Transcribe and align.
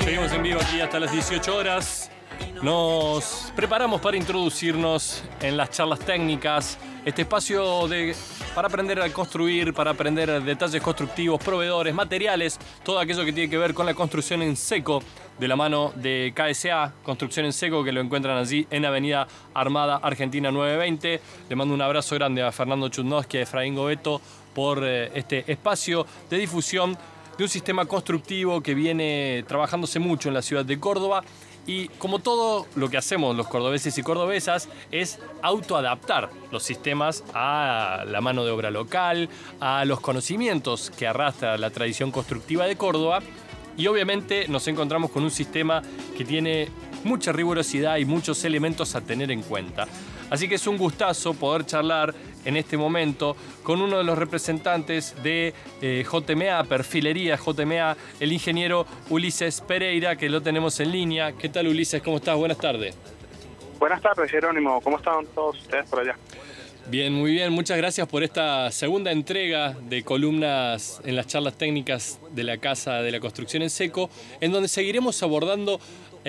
Seguimos 0.00 0.32
en 0.32 0.42
vivo 0.42 0.60
aquí 0.60 0.80
hasta 0.80 0.98
las 0.98 1.12
18 1.12 1.56
horas. 1.56 2.10
Nos 2.62 3.52
preparamos 3.54 4.00
para 4.00 4.16
introducirnos 4.16 5.22
en 5.40 5.56
las 5.56 5.70
charlas 5.70 6.00
técnicas, 6.00 6.78
este 7.04 7.22
espacio 7.22 7.86
de, 7.86 8.14
para 8.54 8.68
aprender 8.68 9.00
a 9.00 9.12
construir, 9.12 9.72
para 9.72 9.92
aprender 9.92 10.42
detalles 10.42 10.82
constructivos, 10.82 11.42
proveedores, 11.42 11.94
materiales, 11.94 12.58
todo 12.82 12.98
aquello 12.98 13.24
que 13.24 13.32
tiene 13.32 13.48
que 13.48 13.58
ver 13.58 13.74
con 13.74 13.86
la 13.86 13.94
construcción 13.94 14.42
en 14.42 14.56
seco, 14.56 15.02
de 15.38 15.48
la 15.48 15.56
mano 15.56 15.92
de 15.94 16.32
KSA, 16.34 16.94
Construcción 17.02 17.46
en 17.46 17.52
Seco, 17.52 17.84
que 17.84 17.92
lo 17.92 18.00
encuentran 18.00 18.36
allí 18.36 18.66
en 18.70 18.84
Avenida 18.84 19.28
Armada 19.54 19.96
Argentina 20.02 20.50
920. 20.50 21.20
Le 21.48 21.56
mando 21.56 21.74
un 21.74 21.80
abrazo 21.80 22.16
grande 22.16 22.42
a 22.42 22.50
Fernando 22.50 22.88
Chudnowski 22.88 23.38
a 23.38 23.42
Efraín 23.42 23.74
Gobeto 23.74 24.20
por 24.54 24.82
eh, 24.84 25.10
este 25.14 25.50
espacio 25.50 26.06
de 26.30 26.38
difusión 26.38 26.96
de 27.36 27.44
un 27.44 27.50
sistema 27.50 27.84
constructivo 27.84 28.60
que 28.60 28.74
viene 28.74 29.44
trabajándose 29.46 29.98
mucho 30.00 30.28
en 30.28 30.34
la 30.34 30.42
ciudad 30.42 30.64
de 30.64 30.80
Córdoba 30.80 31.22
y 31.68 31.88
como 31.98 32.18
todo 32.18 32.66
lo 32.76 32.88
que 32.88 32.96
hacemos 32.96 33.36
los 33.36 33.46
cordobeses 33.46 33.96
y 33.98 34.02
cordobesas 34.02 34.68
es 34.90 35.20
autoadaptar 35.42 36.30
los 36.50 36.62
sistemas 36.62 37.22
a 37.34 38.04
la 38.08 38.20
mano 38.22 38.44
de 38.44 38.50
obra 38.50 38.70
local, 38.70 39.28
a 39.60 39.84
los 39.84 40.00
conocimientos 40.00 40.90
que 40.90 41.06
arrastra 41.06 41.58
la 41.58 41.70
tradición 41.70 42.10
constructiva 42.10 42.66
de 42.66 42.76
Córdoba 42.76 43.20
y 43.76 43.86
obviamente 43.86 44.48
nos 44.48 44.66
encontramos 44.66 45.10
con 45.10 45.22
un 45.22 45.30
sistema 45.30 45.82
que 46.16 46.24
tiene 46.24 46.70
mucha 47.04 47.32
rigurosidad 47.32 47.98
y 47.98 48.04
muchos 48.06 48.42
elementos 48.44 48.94
a 48.94 49.02
tener 49.02 49.30
en 49.30 49.42
cuenta. 49.42 49.86
Así 50.30 50.48
que 50.48 50.56
es 50.56 50.66
un 50.66 50.76
gustazo 50.76 51.34
poder 51.34 51.64
charlar 51.64 52.14
en 52.48 52.56
este 52.56 52.78
momento 52.78 53.36
con 53.62 53.82
uno 53.82 53.98
de 53.98 54.04
los 54.04 54.16
representantes 54.16 55.14
de 55.22 55.52
eh, 55.82 56.02
JMA, 56.10 56.64
Perfilería 56.64 57.36
JMA, 57.36 57.94
el 58.20 58.32
ingeniero 58.32 58.86
Ulises 59.10 59.60
Pereira, 59.60 60.16
que 60.16 60.30
lo 60.30 60.40
tenemos 60.40 60.80
en 60.80 60.90
línea. 60.90 61.32
¿Qué 61.32 61.50
tal 61.50 61.68
Ulises? 61.68 62.00
¿Cómo 62.02 62.16
estás? 62.16 62.36
Buenas 62.38 62.56
tardes. 62.56 62.96
Buenas 63.78 64.00
tardes, 64.00 64.30
Jerónimo. 64.30 64.80
¿Cómo 64.80 64.96
están 64.96 65.26
todos 65.34 65.58
ustedes 65.58 65.90
por 65.90 66.00
allá? 66.00 66.16
Bien, 66.90 67.12
muy 67.12 67.32
bien. 67.32 67.52
Muchas 67.52 67.76
gracias 67.76 68.08
por 68.08 68.22
esta 68.22 68.70
segunda 68.70 69.12
entrega 69.12 69.76
de 69.82 70.02
columnas 70.02 71.02
en 71.04 71.16
las 71.16 71.26
charlas 71.26 71.58
técnicas 71.58 72.18
de 72.30 72.44
la 72.44 72.56
Casa 72.56 73.02
de 73.02 73.10
la 73.10 73.20
Construcción 73.20 73.62
en 73.62 73.68
Seco, 73.68 74.08
en 74.40 74.52
donde 74.52 74.68
seguiremos 74.68 75.22
abordando 75.22 75.80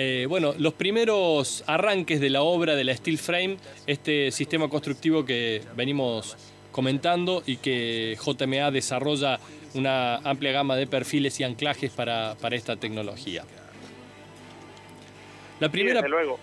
eh, 0.02 0.24
bueno, 0.24 0.54
los 0.56 0.72
primeros 0.72 1.62
arranques 1.66 2.20
de 2.20 2.30
la 2.30 2.40
obra 2.40 2.74
de 2.74 2.84
la 2.84 2.96
Steel 2.96 3.18
Frame, 3.18 3.58
este 3.86 4.30
sistema 4.30 4.66
constructivo 4.70 5.26
que 5.26 5.60
venimos 5.76 6.38
comentando 6.72 7.42
y 7.44 7.58
que 7.58 8.16
JMA 8.16 8.70
desarrolla 8.70 9.38
una 9.74 10.16
amplia 10.16 10.52
gama 10.52 10.76
de 10.76 10.86
perfiles 10.86 11.38
y 11.40 11.44
anclajes 11.44 11.90
para, 11.90 12.34
esta 12.52 12.76
tecnología. 12.76 13.44
La 15.58 15.70
primera, 15.70 16.00
luego. 16.08 16.38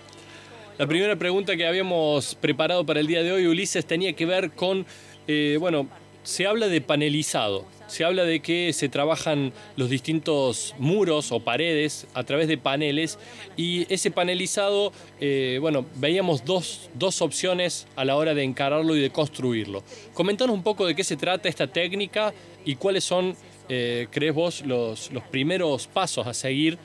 la 0.77 0.85
primera 0.85 1.15
pregunta 1.15 1.57
que 1.57 1.65
habíamos 1.65 2.35
preparado 2.35 2.85
para 2.85 2.99
el 2.99 3.07
día 3.07 3.23
de 3.23 3.31
hoy, 3.31 3.47
Ulises, 3.47 3.87
tenía 3.87 4.13
que 4.13 4.27
ver 4.27 4.51
con, 4.51 4.85
eh, 5.27 5.57
bueno, 5.59 5.87
se 6.21 6.45
habla 6.45 6.67
de 6.67 6.79
panelizado 6.79 7.65
se 7.87 8.03
habla 8.05 8.23
de 8.23 8.41
que 8.41 8.73
se 8.73 8.89
trabajan 8.89 9.53
los 9.75 9.89
distintos 9.89 10.75
muros 10.77 11.31
o 11.31 11.39
paredes 11.39 12.07
a 12.13 12.23
través 12.23 12.47
de 12.47 12.57
paneles 12.57 13.17
y 13.55 13.91
ese 13.93 14.11
panelizado, 14.11 14.91
eh, 15.19 15.57
bueno, 15.61 15.85
veíamos 15.95 16.45
dos, 16.45 16.89
opciones 17.21 17.87
a 17.95 18.05
la 18.05 18.15
hora 18.15 18.33
de 18.33 18.43
encararlo 18.43 18.95
y 18.95 19.01
de 19.01 19.09
construirlo. 19.09 19.83
Comentanos 20.13 20.55
un 20.55 20.63
poco 20.63 20.85
de 20.85 20.95
qué 20.95 21.03
se 21.03 21.15
trata 21.17 21.49
esta 21.49 21.67
técnica 21.67 22.33
y 22.65 22.75
cuáles 22.75 23.03
son, 23.03 23.35
eh, 23.69 24.07
crees 24.11 24.33
vos, 24.33 24.65
los, 24.65 25.11
los 25.11 25.23
primeros 25.23 25.87
pasos 25.87 26.27
a 26.27 26.33
seguir 26.33 26.77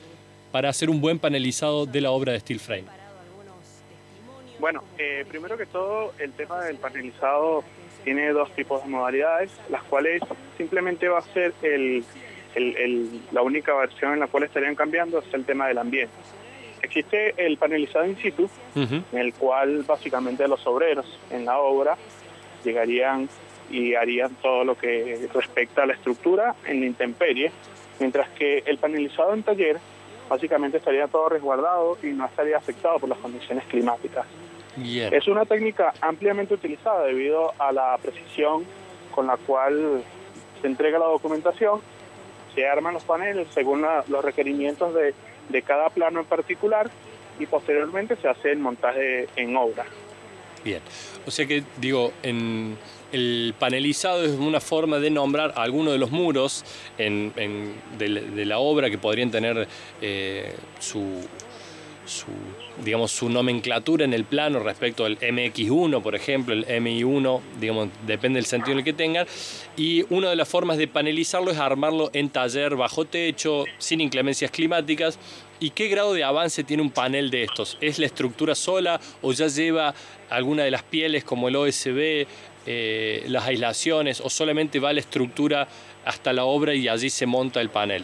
para 0.51 0.69
hacer 0.69 0.89
un 0.89 1.01
buen 1.01 1.19
panelizado 1.19 1.85
de 1.85 2.01
la 2.01 2.11
obra 2.11 2.31
de 2.31 2.39
Steel 2.39 2.59
Frame. 2.59 3.03
Bueno, 4.59 4.81
eh, 4.97 5.25
primero 5.27 5.57
que 5.57 5.65
todo, 5.65 6.13
el 6.19 6.31
tema 6.31 6.61
del 6.61 6.77
panelizado 6.77 7.65
tiene 8.05 8.29
dos 8.29 8.49
tipos 8.55 8.81
de 8.83 8.89
modalidades, 8.89 9.51
las 9.69 9.83
cuales 9.83 10.21
simplemente 10.57 11.07
va 11.07 11.19
a 11.19 11.21
ser 11.21 11.53
el, 11.61 12.03
la 13.31 13.41
única 13.41 13.73
versión 13.73 14.13
en 14.13 14.19
la 14.19 14.27
cual 14.27 14.43
estarían 14.43 14.75
cambiando 14.75 15.19
es 15.19 15.33
el 15.33 15.45
tema 15.45 15.67
del 15.67 15.77
ambiente. 15.77 16.13
Existe 16.81 17.33
el 17.37 17.57
panelizado 17.57 18.05
in 18.05 18.17
situ, 18.17 18.49
en 18.75 19.03
el 19.13 19.33
cual 19.33 19.83
básicamente 19.83 20.47
los 20.47 20.65
obreros 20.67 21.05
en 21.31 21.45
la 21.45 21.57
obra 21.59 21.97
llegarían 22.63 23.29
y 23.71 23.95
harían 23.95 24.35
todo 24.35 24.63
lo 24.65 24.77
que 24.77 25.27
respecta 25.33 25.83
a 25.83 25.85
la 25.85 25.93
estructura 25.93 26.55
en 26.67 26.81
la 26.81 26.85
intemperie, 26.85 27.51
mientras 27.99 28.29
que 28.31 28.63
el 28.65 28.77
panelizado 28.77 29.33
en 29.33 29.43
taller 29.43 29.77
básicamente 30.29 30.77
estaría 30.77 31.07
todo 31.07 31.29
resguardado 31.29 31.97
y 32.03 32.07
no 32.07 32.25
estaría 32.25 32.57
afectado 32.57 32.99
por 32.99 33.09
las 33.09 33.17
condiciones 33.19 33.63
climáticas. 33.65 34.25
Es 34.77 35.27
una 35.27 35.45
técnica 35.45 35.93
ampliamente 36.01 36.55
utilizada 36.55 37.05
debido 37.05 37.53
a 37.59 37.71
la 37.71 37.97
precisión 38.01 38.65
con 39.13 39.27
la 39.27 39.37
cual 39.37 40.03
se 40.63 40.67
entrega 40.67 40.97
la 40.97 41.05
documentación, 41.05 41.81
se 42.55 42.65
arman 42.65 42.93
los 42.93 43.03
paneles 43.03 43.47
según 43.53 43.85
los 44.07 44.25
requerimientos 44.25 44.95
de, 44.95 45.13
de 45.49 45.61
cada 45.61 45.89
plano 45.89 46.21
en 46.21 46.25
particular 46.25 46.89
y 47.37 47.45
posteriormente 47.45 48.15
se 48.15 48.29
hace 48.29 48.51
el 48.51 48.59
montaje 48.59 49.27
en 49.35 49.55
obra. 49.57 49.85
Bien, 50.63 50.81
o 51.27 51.31
sea 51.31 51.45
que 51.45 51.63
digo, 51.77 52.13
el 52.23 53.53
panelizado 53.59 54.23
es 54.23 54.31
una 54.31 54.61
forma 54.61 54.99
de 54.99 55.09
nombrar 55.09 55.53
algunos 55.57 55.91
de 55.91 55.99
los 55.99 56.11
muros 56.11 56.63
en, 56.97 57.33
de, 57.97 58.45
la 58.45 58.59
obra 58.59 58.89
que 58.89 58.97
podrían 58.97 59.29
tener 59.29 59.67
eh, 60.01 60.55
su 60.79 61.27
su, 62.05 62.25
digamos, 62.83 63.11
su 63.11 63.29
nomenclatura 63.29 64.05
en 64.05 64.13
el 64.13 64.25
plano 64.25 64.59
respecto 64.59 65.05
al 65.05 65.17
MX1, 65.19 66.01
por 66.01 66.15
ejemplo, 66.15 66.53
el 66.53 66.65
MI1, 66.65 67.41
digamos, 67.59 67.89
depende 68.05 68.37
del 68.37 68.45
sentido 68.45 68.73
en 68.73 68.79
el 68.79 68.83
que 68.83 68.93
tengan. 68.93 69.25
Y 69.77 70.05
una 70.13 70.29
de 70.29 70.35
las 70.35 70.47
formas 70.47 70.77
de 70.77 70.87
panelizarlo 70.87 71.51
es 71.51 71.57
armarlo 71.57 72.09
en 72.13 72.29
taller 72.29 72.75
bajo 72.75 73.05
techo, 73.05 73.65
sin 73.77 74.01
inclemencias 74.01 74.51
climáticas. 74.51 75.17
¿Y 75.59 75.69
qué 75.69 75.87
grado 75.87 76.13
de 76.13 76.23
avance 76.23 76.63
tiene 76.63 76.83
un 76.83 76.91
panel 76.91 77.29
de 77.29 77.43
estos? 77.43 77.77
¿Es 77.79 77.99
la 77.99 78.05
estructura 78.05 78.55
sola 78.55 78.99
o 79.21 79.31
ya 79.31 79.47
lleva 79.47 79.93
alguna 80.29 80.63
de 80.63 80.71
las 80.71 80.83
pieles 80.83 81.23
como 81.23 81.47
el 81.47 81.55
OSB, 81.55 82.27
eh, 82.65 83.23
las 83.27 83.45
aislaciones, 83.45 84.19
o 84.19 84.29
solamente 84.29 84.79
va 84.79 84.91
la 84.91 84.99
estructura 84.99 85.67
hasta 86.05 86.33
la 86.33 86.43
obra 86.43 86.73
y 86.73 86.87
allí 86.87 87.09
se 87.09 87.25
monta 87.25 87.61
el 87.61 87.69
panel? 87.69 88.03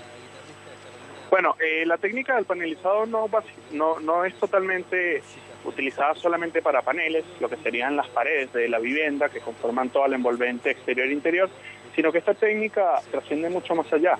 Bueno, 1.29 1.55
eh, 1.63 1.85
la 1.85 1.97
técnica 1.97 2.35
del 2.35 2.45
panelizado 2.45 3.05
no, 3.05 3.29
no, 3.71 3.99
no 3.99 4.25
es 4.25 4.33
totalmente 4.35 5.21
utilizada 5.65 6.15
solamente 6.15 6.61
para 6.61 6.81
paneles, 6.81 7.25
lo 7.39 7.49
que 7.49 7.57
serían 7.57 7.95
las 7.95 8.07
paredes 8.07 8.51
de 8.53 8.67
la 8.67 8.79
vivienda 8.79 9.29
que 9.29 9.39
conforman 9.39 9.89
toda 9.89 10.07
la 10.07 10.15
envolvente 10.15 10.71
exterior 10.71 11.07
e 11.07 11.13
interior, 11.13 11.49
sino 11.95 12.11
que 12.11 12.19
esta 12.19 12.33
técnica 12.33 13.01
trasciende 13.11 13.49
mucho 13.49 13.75
más 13.75 13.91
allá. 13.93 14.17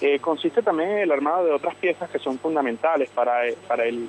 Eh, 0.00 0.18
consiste 0.18 0.62
también 0.62 0.90
en 0.90 0.98
el 0.98 1.12
armado 1.12 1.46
de 1.46 1.52
otras 1.52 1.74
piezas 1.76 2.10
que 2.10 2.18
son 2.18 2.38
fundamentales 2.38 3.08
para, 3.10 3.48
eh, 3.48 3.56
para 3.66 3.84
el, 3.86 4.08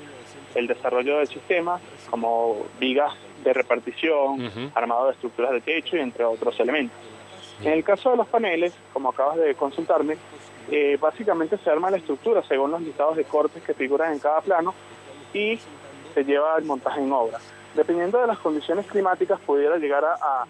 desarrollo 0.67 1.19
del 1.19 1.27
sistema, 1.27 1.79
como 2.09 2.65
vigas 2.79 3.13
de 3.43 3.53
repartición, 3.53 4.71
armado 4.73 5.05
de 5.05 5.13
estructuras 5.13 5.51
de 5.51 5.61
techo 5.61 5.95
y 5.95 5.99
entre 5.99 6.25
otros 6.25 6.59
elementos. 6.59 6.97
En 7.61 7.73
el 7.73 7.83
caso 7.83 8.09
de 8.09 8.17
los 8.17 8.27
paneles, 8.27 8.73
como 8.91 9.09
acabas 9.09 9.37
de 9.37 9.53
consultarme, 9.53 10.17
eh, 10.69 10.97
básicamente 10.99 11.57
se 11.57 11.69
arma 11.69 11.89
la 11.89 11.97
estructura 11.97 12.43
según 12.43 12.71
los 12.71 12.81
listados 12.81 13.15
de 13.15 13.23
cortes 13.23 13.63
que 13.63 13.73
figuran 13.73 14.13
en 14.13 14.19
cada 14.19 14.41
plano 14.41 14.73
y 15.33 15.59
se 16.13 16.23
lleva 16.23 16.57
el 16.57 16.65
montaje 16.65 17.01
en 17.01 17.11
obra. 17.11 17.39
Dependiendo 17.73 18.19
de 18.19 18.27
las 18.27 18.39
condiciones 18.39 18.85
climáticas, 18.87 19.39
pudiera 19.39 19.77
llegar 19.77 20.03
a, 20.05 20.45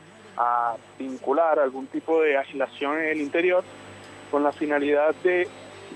vincular 0.99 1.59
algún 1.59 1.87
tipo 1.87 2.21
de 2.21 2.37
aislación 2.37 2.99
en 2.99 3.07
el 3.07 3.21
interior 3.21 3.63
con 4.29 4.43
la 4.43 4.51
finalidad 4.51 5.15
de 5.23 5.47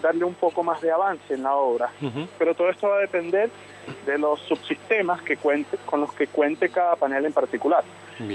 darle 0.01 0.25
un 0.25 0.33
poco 0.33 0.63
más 0.63 0.81
de 0.81 0.91
avance 0.91 1.35
en 1.35 1.43
la 1.43 1.55
obra. 1.55 1.91
Pero 2.39 2.55
todo 2.55 2.71
esto 2.71 2.89
va 2.89 2.97
a 2.97 3.01
depender 3.01 3.51
de 4.05 4.17
los 4.17 4.39
subsistemas 4.41 5.21
que 5.21 5.37
cuente, 5.37 5.77
con 5.85 6.01
los 6.01 6.11
que 6.13 6.25
cuente 6.25 6.69
cada 6.69 6.95
panel 6.95 7.25
en 7.25 7.33
particular. 7.33 7.83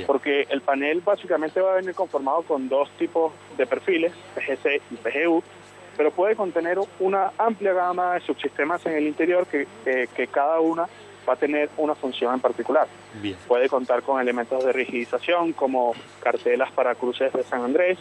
Porque 0.06 0.46
el 0.48 0.60
panel 0.60 1.00
básicamente 1.00 1.60
va 1.60 1.72
a 1.72 1.76
venir 1.76 1.94
conformado 1.94 2.42
con 2.42 2.68
dos 2.68 2.88
tipos 2.98 3.32
de 3.56 3.66
perfiles, 3.66 4.12
PGC 4.34 4.80
y 4.90 4.96
PGU, 4.96 5.42
pero 5.96 6.10
puede 6.10 6.36
contener 6.36 6.78
una 7.00 7.32
amplia 7.38 7.72
gama 7.72 8.14
de 8.14 8.20
subsistemas 8.20 8.84
en 8.86 8.94
el 8.94 9.06
interior 9.06 9.46
que, 9.46 9.66
que 9.84 10.26
cada 10.28 10.60
una 10.60 10.86
va 11.28 11.34
a 11.34 11.36
tener 11.36 11.68
una 11.76 11.94
función 11.94 12.34
en 12.34 12.40
particular. 12.40 12.86
Puede 13.48 13.68
contar 13.68 14.02
con 14.02 14.20
elementos 14.20 14.64
de 14.64 14.72
rigidización 14.72 15.52
como 15.52 15.94
cartelas 16.20 16.70
para 16.72 16.94
cruces 16.94 17.32
de 17.32 17.42
San 17.42 17.62
Andrés, 17.62 17.98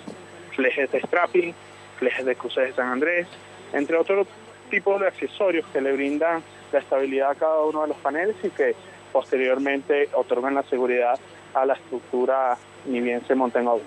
flejes 0.56 0.92
de 0.92 1.02
strapping, 1.02 1.54
flejes 1.98 2.26
de 2.26 2.36
cruces 2.36 2.68
de 2.68 2.74
San 2.74 2.88
Andrés, 2.88 3.28
entre 3.74 3.98
otros 3.98 4.28
tipos 4.70 5.00
de 5.00 5.08
accesorios 5.08 5.66
que 5.68 5.82
le 5.82 5.94
brindan 5.94 6.44
la 6.72 6.80
estabilidad 6.80 7.32
a 7.32 7.36
cada 7.36 7.62
uno 7.62 7.82
de 7.84 7.88
los 7.90 7.98
paneles 7.98 8.36
y 8.44 8.50
que 8.50 8.76
posteriormente 9.12 10.10
otorgan 10.14 10.56
la 10.56 10.64
seguridad 10.64 11.18
a 11.54 11.66
la 11.66 11.74
estructura 11.74 12.58
ni 12.86 13.00
bien 13.00 13.26
se 13.26 13.34
monta 13.34 13.60
en 13.60 13.68
obra. 13.68 13.86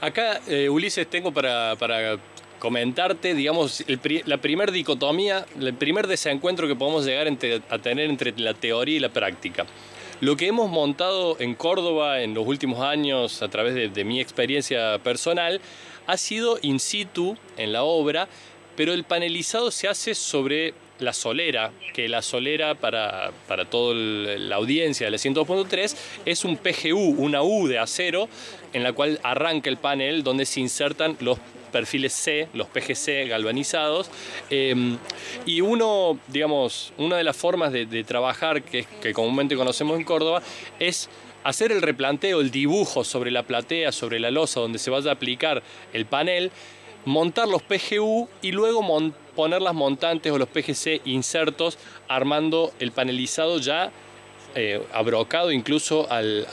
Acá, 0.00 0.40
eh, 0.46 0.68
Ulises, 0.68 1.08
tengo 1.08 1.32
para, 1.32 1.74
para 1.76 2.18
comentarte, 2.58 3.34
digamos, 3.34 3.84
la 4.24 4.38
primer 4.38 4.72
dicotomía, 4.72 5.46
el 5.60 5.74
primer 5.74 6.06
desencuentro 6.06 6.66
que 6.68 6.76
podemos 6.76 7.04
llegar 7.04 7.28
a 7.68 7.78
tener 7.78 8.10
entre 8.10 8.32
la 8.36 8.54
teoría 8.54 8.96
y 8.96 9.00
la 9.00 9.10
práctica. 9.10 9.66
Lo 10.20 10.36
que 10.36 10.48
hemos 10.48 10.68
montado 10.68 11.36
en 11.38 11.54
Córdoba 11.54 12.22
en 12.22 12.34
los 12.34 12.44
últimos 12.44 12.80
años 12.80 13.40
a 13.40 13.48
través 13.48 13.94
de, 13.94 14.04
mi 14.04 14.20
experiencia 14.20 14.98
personal 14.98 15.60
ha 16.08 16.16
sido 16.16 16.58
in 16.62 16.80
situ 16.80 17.36
en 17.56 17.72
la 17.72 17.84
obra, 17.84 18.28
pero 18.74 18.92
el 18.92 19.04
panelizado 19.04 19.70
se 19.70 19.86
hace 19.86 20.16
sobre 20.16 20.74
la 20.98 21.12
solera, 21.12 21.70
que 21.94 22.08
la 22.08 22.22
solera 22.22 22.74
para, 22.74 23.30
para 23.46 23.66
toda 23.66 23.94
la 23.94 24.56
audiencia 24.56 25.08
del 25.08 25.20
102.3 25.20 25.94
es 26.24 26.44
un 26.44 26.56
PGU, 26.56 27.14
una 27.22 27.42
U 27.42 27.68
de 27.68 27.78
acero, 27.78 28.28
en 28.72 28.82
la 28.82 28.92
cual 28.92 29.20
arranca 29.22 29.70
el 29.70 29.76
panel 29.76 30.24
donde 30.24 30.46
se 30.46 30.58
insertan 30.58 31.16
los 31.20 31.38
perfiles 31.68 32.12
C, 32.12 32.48
los 32.54 32.66
PGC 32.68 33.28
galvanizados. 33.28 34.10
Em, 34.50 34.98
y 35.46 35.60
uno, 35.60 36.18
digamos, 36.28 36.92
una 36.98 37.16
de 37.16 37.24
las 37.24 37.36
formas 37.36 37.72
de, 37.72 37.86
trabajar 38.04 38.62
que, 38.62 38.86
que 39.02 39.12
comúnmente 39.12 39.56
conocemos 39.56 39.96
en 39.98 40.04
Córdoba 40.04 40.42
es 40.78 41.08
hacer 41.44 41.72
el 41.72 41.82
replanteo, 41.82 42.40
el 42.40 42.50
dibujo 42.50 43.04
sobre 43.04 43.30
la 43.30 43.42
platea, 43.42 43.92
sobre 43.92 44.20
la 44.20 44.30
losa 44.30 44.60
donde 44.60 44.78
se 44.78 44.90
vaya 44.90 45.10
a 45.10 45.14
aplicar 45.14 45.62
el 45.92 46.06
panel, 46.06 46.50
montar 47.04 47.48
los 47.48 47.62
PGU 47.62 48.28
y 48.42 48.52
luego 48.52 48.84
poner 49.34 49.62
las 49.62 49.74
montantes 49.74 50.32
o 50.32 50.38
los 50.38 50.48
PGC 50.48 51.00
insertos 51.04 51.78
armando 52.08 52.72
el 52.80 52.92
panelizado 52.92 53.58
ya 53.58 53.90
eh, 54.54 54.82
abrocado 54.92 55.52
incluso 55.52 56.10
al, 56.10 56.46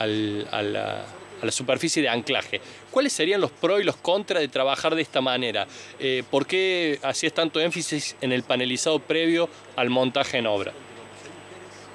a 0.51 1.03
a 1.41 1.45
la 1.45 1.51
superficie 1.51 2.01
de 2.01 2.09
anclaje. 2.09 2.61
¿Cuáles 2.91 3.13
serían 3.13 3.41
los 3.41 3.51
pros 3.51 3.81
y 3.81 3.83
los 3.83 3.97
contras 3.97 4.41
de 4.41 4.47
trabajar 4.47 4.95
de 4.95 5.01
esta 5.01 5.21
manera? 5.21 5.67
Eh, 5.99 6.23
¿Por 6.29 6.45
qué 6.45 6.99
hacías 7.03 7.33
tanto 7.33 7.59
énfasis 7.59 8.15
en 8.21 8.31
el 8.31 8.43
panelizado 8.43 8.99
previo 8.99 9.49
al 9.75 9.89
montaje 9.89 10.37
en 10.37 10.47
obra? 10.47 10.71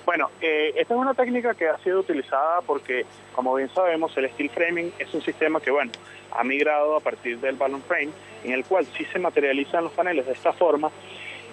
Bueno, 0.06 0.31
eh, 0.40 0.72
esta 0.76 0.94
es 0.94 1.00
una 1.00 1.14
técnica 1.14 1.54
que 1.54 1.69
ha 1.69 1.78
sido 1.78 2.00
utilizada 2.00 2.62
porque, 2.62 3.04
como 3.32 3.54
bien 3.54 3.69
sabemos, 3.72 4.16
el 4.16 4.28
steel 4.31 4.50
framing 4.50 4.92
es 4.98 5.12
un 5.14 5.22
sistema 5.22 5.60
que, 5.60 5.70
bueno, 5.70 5.92
ha 6.32 6.42
migrado 6.42 6.96
a 6.96 7.00
partir 7.00 7.38
del 7.38 7.56
balloon 7.56 7.82
frame, 7.82 8.10
en 8.44 8.52
el 8.52 8.64
cual 8.64 8.87
sí 8.96 9.04
se 9.12 9.19
materializan 9.19 9.84
los 9.84 9.92
paneles 9.92 10.26
de 10.26 10.32
esta 10.32 10.52
forma. 10.52 10.90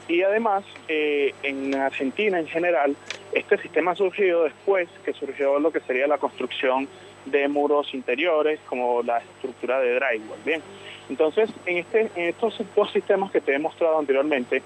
Y 0.07 0.21
además, 0.21 0.63
eh, 0.87 1.33
en 1.43 1.75
Argentina 1.75 2.39
en 2.39 2.47
general, 2.47 2.95
este 3.33 3.57
sistema 3.57 3.91
ha 3.91 3.95
surgido 3.95 4.45
después 4.45 4.87
que 5.03 5.13
surgió 5.13 5.59
lo 5.59 5.71
que 5.71 5.81
sería 5.81 6.07
la 6.07 6.17
construcción 6.17 6.87
de 7.31 7.47
muros 7.47 7.94
interiores, 7.94 8.59
como 8.68 9.03
la 9.03 9.19
estructura 9.19 9.79
de 9.79 9.95
drywall. 9.95 10.39
Bien, 10.45 10.62
entonces 11.09 11.50
en, 11.65 11.77
este, 11.77 12.12
en 12.15 12.29
estos 12.29 12.62
dos 12.75 12.91
sistemas 12.91 13.31
que 13.31 13.41
te 13.41 13.53
he 13.53 13.59
mostrado 13.59 14.00
anteriormente, 14.00 14.62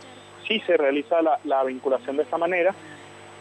sí 0.48 0.60
se 0.66 0.78
realiza 0.78 1.18
la, 1.44 1.63
vinculación 1.63 2.18
de 2.18 2.24
esta 2.24 2.38
manera, 2.38 2.74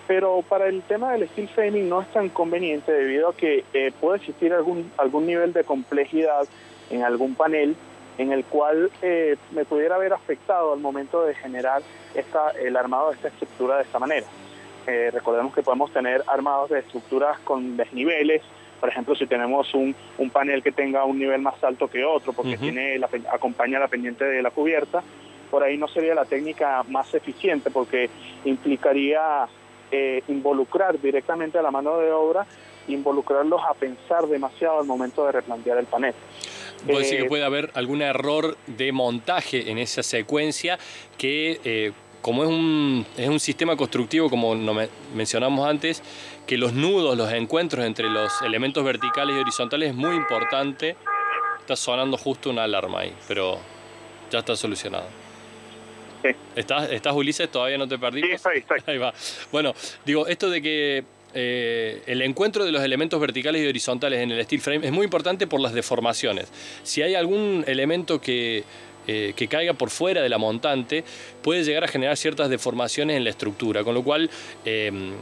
pero 0.07 0.43
para 0.49 0.67
el 0.67 0.83
tema 0.83 1.13
del 1.13 1.29
steel 1.29 1.49
framing 1.49 1.89
no 1.89 2.03
es 2.03 2.09
tan 2.09 2.29
conveniente 2.29 2.93
debido 2.93 3.29
a 3.29 3.37
que 3.37 3.65
eh, 3.73 3.93
puede 4.01 4.19
existir 4.19 4.53
algún, 4.53 4.91
algún 4.97 5.27
nivel 5.27 5.53
de 5.53 5.65
complejidad 5.65 6.47
en 6.91 7.05
algún 7.05 7.35
panel 7.35 7.77
en 8.19 8.33
el 8.33 8.45
cual 8.45 8.91
eh, 9.01 9.37
me 9.53 9.65
pudiera 9.65 9.95
haber 9.95 10.13
afectado 10.13 10.75
al 10.75 10.81
momento 10.81 11.25
de 11.25 11.35
generar 11.35 11.81
esta, 12.15 12.51
el 12.51 12.77
armado 12.77 13.09
de 13.11 13.17
esta 13.17 13.29
estructura 13.29 13.77
de 13.77 13.83
esta 13.85 13.99
manera. 13.99 14.27
Eh, 14.87 15.11
recordemos 15.11 15.55
que 15.55 15.63
podemos 15.63 15.91
tener 15.93 16.23
armados 16.27 16.71
de 16.71 16.81
estructuras 16.81 17.39
con 17.41 17.77
desniveles, 17.77 18.43
por 18.81 18.89
ejemplo, 18.89 19.15
si 19.15 19.27
tenemos 19.27 19.73
un, 19.75 19.95
un 20.19 20.31
panel 20.31 20.63
que 20.63 20.73
tenga 20.73 21.05
un 21.05 21.19
nivel 21.19 21.43
más 21.43 21.63
alto 21.63 21.89
que 21.89 22.05
otro, 22.05 22.33
porque 22.33 22.57
tiene 22.57 22.99
la, 22.99 23.09
acompaña 23.31 23.79
la 23.79 23.89
pendiente 23.89 24.25
de 24.25 24.43
la 24.43 24.51
cubierta, 24.51 25.03
por 25.51 25.63
ahí 25.63 25.77
no 25.77 25.87
sería 25.89 26.15
la 26.15 26.25
técnica 26.25 26.83
más 26.89 27.13
eficiente 27.13 27.71
porque 27.71 28.09
implicaría 28.45 29.47
eh, 29.91 30.23
involucrar 30.29 31.01
directamente 31.01 31.59
a 31.59 31.63
la 31.63 31.71
mano 31.71 31.99
de 31.99 32.11
obra, 32.11 32.47
involucrarlos 32.89 33.61
a 33.69 33.75
pensar 33.75 34.27
demasiado 34.27 34.81
al 34.81 34.87
momento 34.87 35.27
de 35.27 35.33
replantear 35.33 35.79
el 35.79 35.87
panel. 35.87 36.15
Puede 36.87 37.01
decir 37.01 37.19
que 37.19 37.25
eh, 37.25 37.29
puede 37.29 37.45
haber 37.45 37.71
algún 37.75 38.01
error 38.01 38.57
de 38.67 38.93
montaje 38.93 39.71
en 39.71 39.79
esa 39.79 40.03
secuencia 40.03 40.79
que 41.19 41.61
eh, 41.65 41.93
como 42.23 42.43
es 42.43 42.49
un, 42.49 43.07
es 43.17 43.29
un 43.29 43.41
sistema 43.41 43.77
constructivo, 43.77 44.29
como 44.29 44.55
mencionamos 45.15 45.69
antes, 45.69 46.03
que 46.47 46.59
los 46.59 46.73
nudos, 46.73 47.17
los 47.17 47.33
encuentros 47.33 47.85
entre 47.85 48.09
los 48.09 48.43
elementos 48.43 48.85
verticales 48.85 49.37
y 49.37 49.39
horizontales 49.39 49.91
es 49.91 49.95
muy 49.95 50.17
importante. 50.17 50.97
Está 51.61 51.77
sonando 51.77 52.17
justo 52.17 52.51
una 52.51 52.65
alarma 52.65 53.01
ahí, 53.01 53.15
pero 53.29 53.59
ya 54.31 54.41
está 54.41 54.57
solucionado. 54.57 55.07
¿Estás, 56.55 56.91
¿Estás, 56.91 57.15
Ulises? 57.15 57.51
¿Todavía 57.51 57.79
no 57.79 57.89
te 57.89 57.99
perdí? 57.99 58.23
Sí, 58.23 58.31
estoy, 58.33 58.59
estoy. 58.59 58.81
Ahí 58.87 58.99
va. 58.99 59.15
Bueno, 59.51 59.75
digo, 60.05 60.27
esto 60.27 60.51
de 60.51 60.61
que 60.61 61.05
eh, 61.33 62.03
el 62.07 62.23
encuentro 62.23 62.65
de 62.65 62.73
los 62.73 62.83
elementos 62.83 63.21
verticales 63.21 63.63
y 63.63 63.69
horizontales 63.69 64.21
en 64.21 64.33
el 64.33 64.45
steel 64.45 64.61
frame 64.61 64.87
es 64.87 64.93
muy 64.93 65.05
importante 65.05 65.47
por 65.47 65.61
las 65.61 65.73
deformaciones. 65.73 66.49
Si 66.83 67.03
hay 67.03 67.15
algún 67.15 67.65
elemento 67.67 68.21
que 68.21 68.65
eh, 69.07 69.33
que 69.37 69.49
caiga 69.49 69.75
por 69.75 69.91
fuera 69.91 70.23
de 70.23 70.29
la 70.29 70.39
montante 70.39 71.05
puede 71.43 71.65
llegar 71.65 71.85
a 71.85 71.89
generar 71.89 72.17
ciertas 72.17 72.49
deformaciones 72.51 73.17
en 73.17 73.25
la 73.25 73.31
estructura, 73.31 73.83
con 73.83 73.95
lo 73.95 74.03
cual 74.03 74.31
em, 74.65 75.13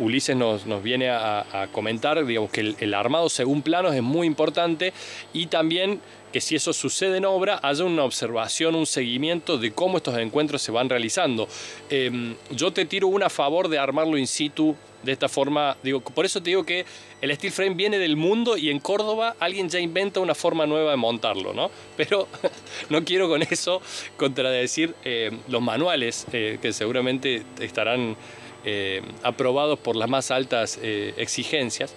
Ulises 0.00 0.34
nos, 0.36 0.64
viene 0.82 1.10
a, 1.10 1.68
comentar 1.72 2.24
digamos, 2.24 2.50
que 2.50 2.74
el, 2.78 2.94
armado 2.94 3.28
según 3.28 3.62
planos 3.62 3.94
es 3.94 4.02
muy 4.02 4.26
importante 4.26 4.92
y 5.32 5.46
también 5.46 6.00
que 6.32 6.40
si 6.40 6.54
eso 6.54 6.72
sucede 6.72 7.18
en 7.18 7.24
obra 7.24 7.60
haya 7.62 7.84
una 7.84 8.04
observación, 8.04 8.74
un 8.74 8.86
seguimiento 8.86 9.58
de 9.58 9.72
cómo 9.72 9.98
estos 9.98 10.16
encuentros 10.16 10.62
se 10.62 10.70
van 10.72 10.88
realizando. 10.88 11.48
Em, 11.88 12.36
yo 12.50 12.72
te 12.72 12.84
tiro 12.84 13.08
una 13.08 13.26
a 13.26 13.30
favor 13.30 13.68
de 13.68 13.78
armarlo 13.78 14.16
in 14.16 14.26
situ 14.26 14.76
de 15.02 15.12
esta 15.12 15.28
forma. 15.28 15.76
Digo, 15.82 16.00
por 16.00 16.24
eso 16.24 16.42
te 16.42 16.50
digo 16.50 16.64
que 16.64 16.84
el 17.20 17.34
steel 17.34 17.52
frame 17.52 17.74
viene 17.74 17.98
del 17.98 18.16
mundo 18.16 18.56
y 18.56 18.70
en 18.70 18.78
Córdoba 18.78 19.36
alguien 19.40 19.68
ya 19.68 19.80
inventa 19.80 20.20
una 20.20 20.34
forma 20.34 20.66
nueva 20.66 20.92
de 20.92 20.96
montarlo, 20.96 21.52
¿no? 21.52 21.70
Pero 21.96 22.28
no 22.90 23.04
quiero 23.04 23.28
con 23.28 23.42
eso 23.42 23.82
contradecir 24.16 24.94
eh, 25.04 25.30
los 25.48 25.62
manuales 25.62 26.26
eh, 26.32 26.58
que 26.62 26.72
seguramente 26.72 27.42
estarán 27.60 28.16
eh, 28.64 29.02
aprobados 29.22 29.78
por 29.78 29.96
las 29.96 30.08
más 30.08 30.30
altas 30.30 30.78
exigencias. 30.82 31.94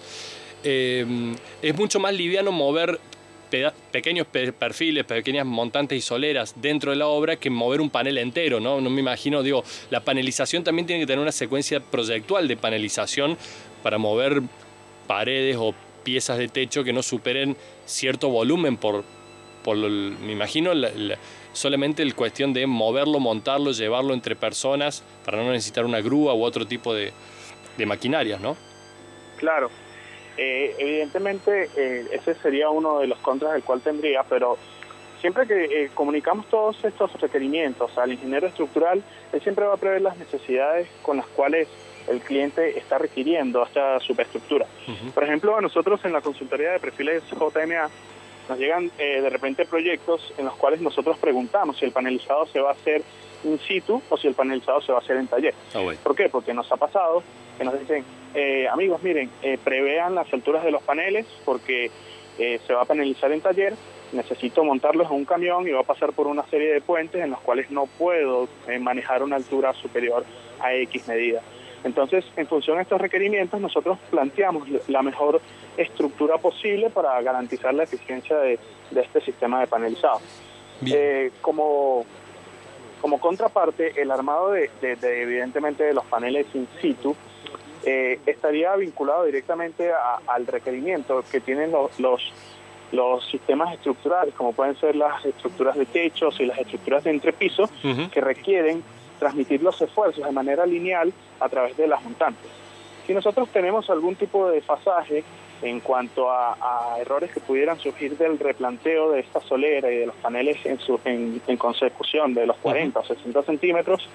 es 0.62 1.76
mucho 1.76 2.00
más 2.00 2.14
liviano 2.14 2.52
mover 2.52 3.00
pequeños 3.92 4.26
perfiles, 4.26 5.04
pequeñas 5.04 5.46
montantes 5.46 5.96
y 5.98 6.00
soleras 6.00 6.54
dentro 6.56 6.90
de 6.90 6.96
la 6.96 7.06
obra 7.06 7.36
que 7.36 7.50
mover 7.50 7.80
un 7.80 7.90
panel 7.90 8.18
entero, 8.18 8.60
¿no? 8.60 8.80
No 8.80 8.90
me 8.90 9.00
imagino, 9.00 9.42
digo, 9.42 9.64
la 9.90 10.00
panelización 10.00 10.64
también 10.64 10.86
tiene 10.86 11.02
que 11.02 11.06
tener 11.06 11.20
una 11.20 11.32
secuencia 11.32 11.80
proyectual 11.80 12.48
de 12.48 12.56
panelización 12.56 13.36
para 13.82 13.98
mover 13.98 14.42
paredes 15.06 15.56
o 15.58 15.74
piezas 16.02 16.38
de 16.38 16.48
techo 16.48 16.84
que 16.84 16.92
no 16.92 17.02
superen 17.02 17.56
cierto 17.86 18.28
volumen 18.28 18.76
por, 18.76 19.04
por 19.62 19.76
me 19.76 20.32
imagino, 20.32 20.72
solamente 21.54 22.02
el 22.02 22.14
cuestión 22.14 22.52
de 22.52 22.66
moverlo, 22.66 23.18
montarlo, 23.18 23.72
llevarlo 23.72 24.12
entre 24.12 24.36
personas 24.36 25.02
para 25.24 25.38
no 25.38 25.50
necesitar 25.50 25.84
una 25.84 26.00
grúa 26.00 26.34
u 26.34 26.44
otro 26.44 26.66
tipo 26.66 26.94
de, 26.94 27.12
de 27.78 27.86
maquinarias, 27.86 28.40
¿no? 28.40 28.56
Claro, 29.38 29.70
eh, 30.36 30.74
evidentemente, 30.78 31.70
eh, 31.76 32.06
ese 32.12 32.34
sería 32.34 32.70
uno 32.70 32.98
de 32.98 33.06
los 33.06 33.18
contras 33.18 33.52
del 33.52 33.62
cual 33.62 33.80
tendría, 33.80 34.22
pero 34.24 34.58
siempre 35.20 35.46
que 35.46 35.64
eh, 35.64 35.90
comunicamos 35.94 36.46
todos 36.46 36.84
estos 36.84 37.12
requerimientos 37.20 37.96
al 37.96 38.12
ingeniero 38.12 38.46
estructural, 38.46 39.02
él 39.32 39.40
siempre 39.40 39.64
va 39.64 39.74
a 39.74 39.76
prever 39.76 40.02
las 40.02 40.16
necesidades 40.16 40.88
con 41.02 41.16
las 41.18 41.26
cuales 41.26 41.68
el 42.08 42.20
cliente 42.20 42.76
está 42.78 42.98
requiriendo 42.98 43.62
esta 43.62 43.98
superestructura. 44.00 44.66
Por 45.14 45.24
ejemplo, 45.24 45.56
a 45.56 45.62
nosotros 45.62 46.04
en 46.04 46.12
la 46.12 46.20
consultoría 46.20 46.72
de 46.72 46.78
perfiles 46.78 47.22
JMA 47.30 47.88
nos 48.48 48.58
llegan 48.58 48.90
de 48.96 49.30
repente 49.30 49.64
proyectos 49.64 50.32
en 50.38 50.44
los 50.44 50.54
cuales 50.56 50.80
nosotros 50.80 51.18
preguntamos 51.18 51.78
si 51.78 51.84
el 51.84 51.92
panelizado 51.92 52.46
se 52.46 52.60
va 52.60 52.70
a 52.70 52.72
hacer 52.72 53.02
in 53.44 53.58
situ 53.58 54.02
o 54.08 54.16
si 54.16 54.26
el 54.26 54.34
panelizado 54.34 54.80
se 54.80 54.92
va 54.92 54.98
a 54.98 55.00
hacer 55.00 55.16
en 55.16 55.26
taller. 55.26 55.54
Ah, 55.74 55.80
¿Por 56.02 56.16
qué? 56.16 56.28
Porque 56.28 56.52
nos 56.54 56.70
ha 56.72 56.76
pasado 56.76 57.22
que 57.56 57.64
nos 57.64 57.78
dicen, 57.78 58.04
eh, 58.34 58.66
amigos, 58.68 59.02
miren, 59.02 59.30
eh, 59.42 59.58
prevean 59.62 60.14
las 60.14 60.32
alturas 60.32 60.64
de 60.64 60.70
los 60.70 60.82
paneles 60.82 61.26
porque 61.44 61.90
eh, 62.38 62.60
se 62.66 62.72
va 62.72 62.82
a 62.82 62.84
panelizar 62.84 63.30
en 63.30 63.40
taller, 63.40 63.74
necesito 64.12 64.64
montarlos 64.64 65.08
en 65.08 65.16
un 65.16 65.24
camión 65.24 65.66
y 65.68 65.70
va 65.70 65.80
a 65.80 65.84
pasar 65.84 66.12
por 66.12 66.26
una 66.26 66.44
serie 66.46 66.72
de 66.72 66.80
puentes 66.80 67.22
en 67.22 67.30
los 67.30 67.40
cuales 67.40 67.70
no 67.70 67.86
puedo 67.86 68.48
manejar 68.80 69.22
una 69.22 69.36
altura 69.36 69.72
superior 69.74 70.24
a 70.60 70.74
X 70.74 71.06
medida. 71.08 71.42
Entonces, 71.84 72.24
en 72.36 72.46
función 72.46 72.78
de 72.78 72.82
estos 72.82 73.00
requerimientos, 73.00 73.60
nosotros 73.60 73.98
planteamos 74.10 74.66
la 74.88 75.02
mejor 75.02 75.40
estructura 75.76 76.38
posible 76.38 76.88
para 76.90 77.20
garantizar 77.20 77.74
la 77.74 77.84
eficiencia 77.84 78.38
de, 78.38 78.58
este 78.94 79.20
sistema 79.20 79.60
de 79.60 79.66
panelizado. 79.66 80.20
como, 81.42 82.04
como 83.00 83.20
contraparte, 83.20 84.00
el 84.00 84.10
armado 84.10 84.52
de, 84.52 84.70
evidentemente 84.82 85.84
de 85.84 85.92
los 85.92 86.06
paneles 86.06 86.46
in 86.54 86.66
situ 86.80 87.14
eh, 87.84 88.18
estaría 88.24 88.74
vinculado 88.76 89.24
directamente 89.24 89.90
al 90.26 90.46
requerimiento 90.46 91.22
que 91.30 91.40
tienen 91.40 91.70
los, 91.70 92.32
los 92.92 93.26
sistemas 93.30 93.74
estructurales, 93.74 94.32
como 94.34 94.54
pueden 94.54 94.74
ser 94.76 94.96
las 94.96 95.22
estructuras 95.22 95.76
de 95.76 95.84
techos 95.84 96.40
y 96.40 96.46
las 96.46 96.58
estructuras 96.58 97.04
de 97.04 97.10
entrepiso, 97.10 97.68
que 98.10 98.20
requieren 98.22 98.82
transmitir 99.18 99.62
los 99.62 99.80
esfuerzos 99.80 100.24
de 100.24 100.32
manera 100.32 100.66
lineal 100.66 101.12
a 101.40 101.48
través 101.48 101.76
de 101.76 101.86
las 101.86 102.02
montantes. 102.02 102.50
Si 103.06 103.12
nosotros 103.12 103.48
tenemos 103.50 103.90
algún 103.90 104.16
tipo 104.16 104.48
de 104.48 104.56
desfasaje 104.56 105.24
en 105.62 105.80
cuanto 105.80 106.30
a, 106.30 106.96
errores 107.00 107.32
que 107.32 107.40
pudieran 107.40 107.78
surgir 107.78 108.16
del 108.16 108.38
replanteo 108.38 109.10
de 109.10 109.20
esta 109.20 109.40
solera 109.40 109.90
y 109.90 109.96
de 109.96 110.06
los 110.06 110.16
paneles 110.16 110.64
en, 110.64 110.78
su, 110.78 110.98
en, 111.04 111.40
consecución 111.56 112.34
de 112.34 112.46
los 112.46 112.56
40 112.58 112.98
o 112.98 113.04
60 113.04 113.42
centímetros, 113.42 114.08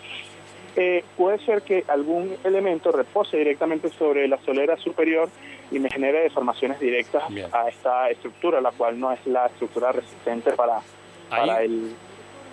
eh, 0.75 1.03
puede 1.17 1.39
ser 1.39 1.61
que 1.61 1.83
algún 1.87 2.35
elemento 2.43 2.91
repose 2.91 3.37
directamente 3.37 3.89
sobre 3.89 4.27
la 4.27 4.37
solera 4.39 4.77
superior 4.77 5.29
y 5.71 5.79
me 5.79 5.89
genere 5.89 6.21
deformaciones 6.21 6.79
directas 6.79 7.23
a 7.51 7.67
esta 7.67 8.09
estructura, 8.09 8.61
la 8.61 8.71
cual 8.71 8.99
no 8.99 9.11
es 9.11 9.25
la 9.25 9.47
estructura 9.47 9.91
resistente 9.91 10.51
para, 10.53 10.79
para 11.29 11.63
el 11.63 11.93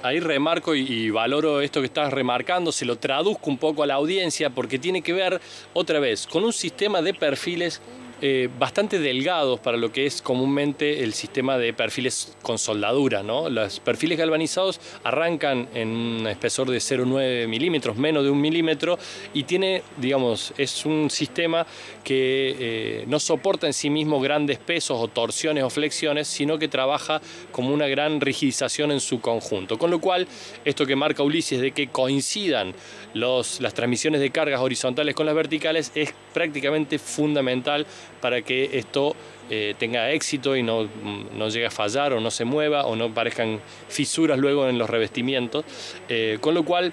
ahí 0.06 0.20
remarco 0.20 0.74
y, 0.74 1.10
valoro 1.10 1.60
esto 1.60 1.80
que 1.80 1.86
estás 1.86 2.12
remarcando, 2.12 2.72
se 2.72 2.84
lo 2.84 2.96
traduzco 2.96 3.50
un 3.50 3.58
poco 3.58 3.82
a 3.82 3.86
la 3.86 3.94
audiencia 3.94 4.50
porque 4.50 4.78
tiene 4.78 5.02
que 5.02 5.12
ver 5.12 5.40
otra 5.72 6.00
vez 6.00 6.26
con 6.26 6.44
un 6.44 6.52
sistema 6.52 7.02
de 7.02 7.14
perfiles 7.14 7.80
eh, 8.22 8.48
bastante 8.58 8.98
delgados 8.98 9.60
para 9.60 9.76
lo 9.76 9.92
que 9.92 10.06
es 10.06 10.22
comúnmente 10.22 11.04
el 11.04 11.12
sistema 11.12 11.58
de 11.58 11.74
perfiles 11.74 12.34
con 12.40 12.58
soldadura. 12.58 13.22
¿no? 13.22 13.50
Los 13.50 13.78
perfiles 13.80 14.18
galvanizados 14.18 14.80
arrancan 15.04 15.68
en 15.74 15.88
un 15.88 16.26
espesor 16.26 16.70
de 16.70 16.78
0,9 16.78 17.46
milímetros, 17.46 17.96
menos 17.96 18.24
de 18.24 18.30
un 18.30 18.40
milímetro, 18.40 18.98
y 19.34 19.44
tiene, 19.44 19.82
digamos, 19.98 20.54
es 20.56 20.86
un 20.86 21.10
sistema 21.10 21.66
que 22.04 22.56
eh, 22.58 23.04
no 23.06 23.20
soporta 23.20 23.66
en 23.66 23.74
sí 23.74 23.90
mismo 23.90 24.18
grandes 24.18 24.58
pesos 24.58 24.98
o 24.98 25.08
torsiones 25.08 25.64
o 25.64 25.70
flexiones, 25.70 26.26
sino 26.26 26.58
que 26.58 26.68
trabaja 26.68 27.20
como 27.52 27.74
una 27.74 27.86
gran 27.86 28.20
rigidización 28.22 28.92
en 28.92 29.00
su 29.00 29.20
conjunto. 29.20 29.78
Con 29.78 29.90
lo 29.90 30.00
cual, 30.00 30.26
esto 30.64 30.86
que 30.86 30.96
marca 30.96 31.22
Ulises 31.22 31.60
de 31.60 31.72
que 31.72 31.88
coincidan 31.88 32.74
los, 33.12 33.60
las 33.60 33.74
transmisiones 33.74 34.20
de 34.20 34.30
cargas 34.30 34.60
horizontales 34.60 35.14
con 35.14 35.26
las 35.26 35.34
verticales 35.34 35.92
es 35.94 36.14
prácticamente 36.32 36.98
fundamental 36.98 37.86
para 38.20 38.42
que 38.42 38.78
esto 38.78 39.14
eh, 39.48 39.74
tenga 39.78 40.10
éxito 40.10 40.56
y 40.56 40.62
no, 40.62 40.88
no, 41.34 41.48
llegue 41.48 41.66
a 41.66 41.70
fallar 41.70 42.12
o 42.12 42.20
no 42.20 42.30
se 42.30 42.44
mueva 42.44 42.84
o 42.86 42.96
no 42.96 43.14
parezcan 43.14 43.60
fisuras 43.88 44.38
luego 44.38 44.68
en 44.68 44.78
los 44.78 44.90
revestimientos. 44.90 45.64
Eh, 46.08 46.38
con 46.40 46.54
lo 46.54 46.64
cual, 46.64 46.92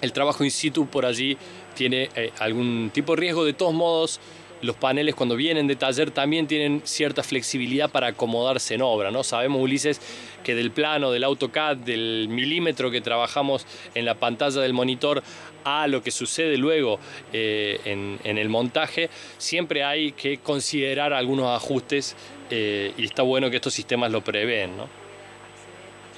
el 0.00 0.12
trabajo 0.12 0.44
in 0.44 0.50
situ 0.50 0.86
por 0.86 1.06
allí 1.06 1.36
tiene 1.74 2.08
eh, 2.16 2.32
algún 2.38 2.90
tipo 2.92 3.14
de 3.14 3.20
riesgo. 3.20 3.44
De 3.44 3.52
todos 3.52 3.74
modos, 3.74 4.20
los 4.66 4.76
paneles 4.76 5.14
cuando 5.14 5.36
vienen 5.36 5.66
de 5.66 5.76
taller 5.76 6.10
también 6.10 6.46
tienen 6.46 6.82
cierta 6.84 7.22
flexibilidad 7.22 7.90
para 7.90 8.08
acomodarse 8.08 8.74
en 8.74 8.82
obra, 8.82 9.10
¿no? 9.10 9.22
Sabemos, 9.22 9.62
Ulises, 9.62 10.00
que 10.44 10.54
del 10.54 10.70
plano, 10.70 11.10
del 11.10 11.24
AutoCAD, 11.24 11.78
del 11.78 12.26
milímetro 12.28 12.90
que 12.90 13.00
trabajamos 13.00 13.66
en 13.94 14.04
la 14.04 14.16
pantalla 14.16 14.60
del 14.60 14.72
monitor 14.72 15.22
a 15.64 15.86
lo 15.88 16.02
que 16.02 16.10
sucede 16.10 16.56
luego 16.56 16.98
eh, 17.32 17.80
en, 17.84 18.38
el 18.38 18.48
montaje, 18.48 19.08
siempre 19.38 19.82
hay 19.82 20.12
que 20.12 20.38
considerar 20.38 21.12
algunos 21.12 21.46
ajustes 21.48 22.16
eh, 22.50 22.92
y 22.96 23.04
está 23.04 23.22
bueno 23.22 23.50
que 23.50 23.56
estos 23.56 23.74
sistemas 23.74 24.12
lo 24.12 24.20
prevén, 24.20 24.76
¿no? 24.76 24.88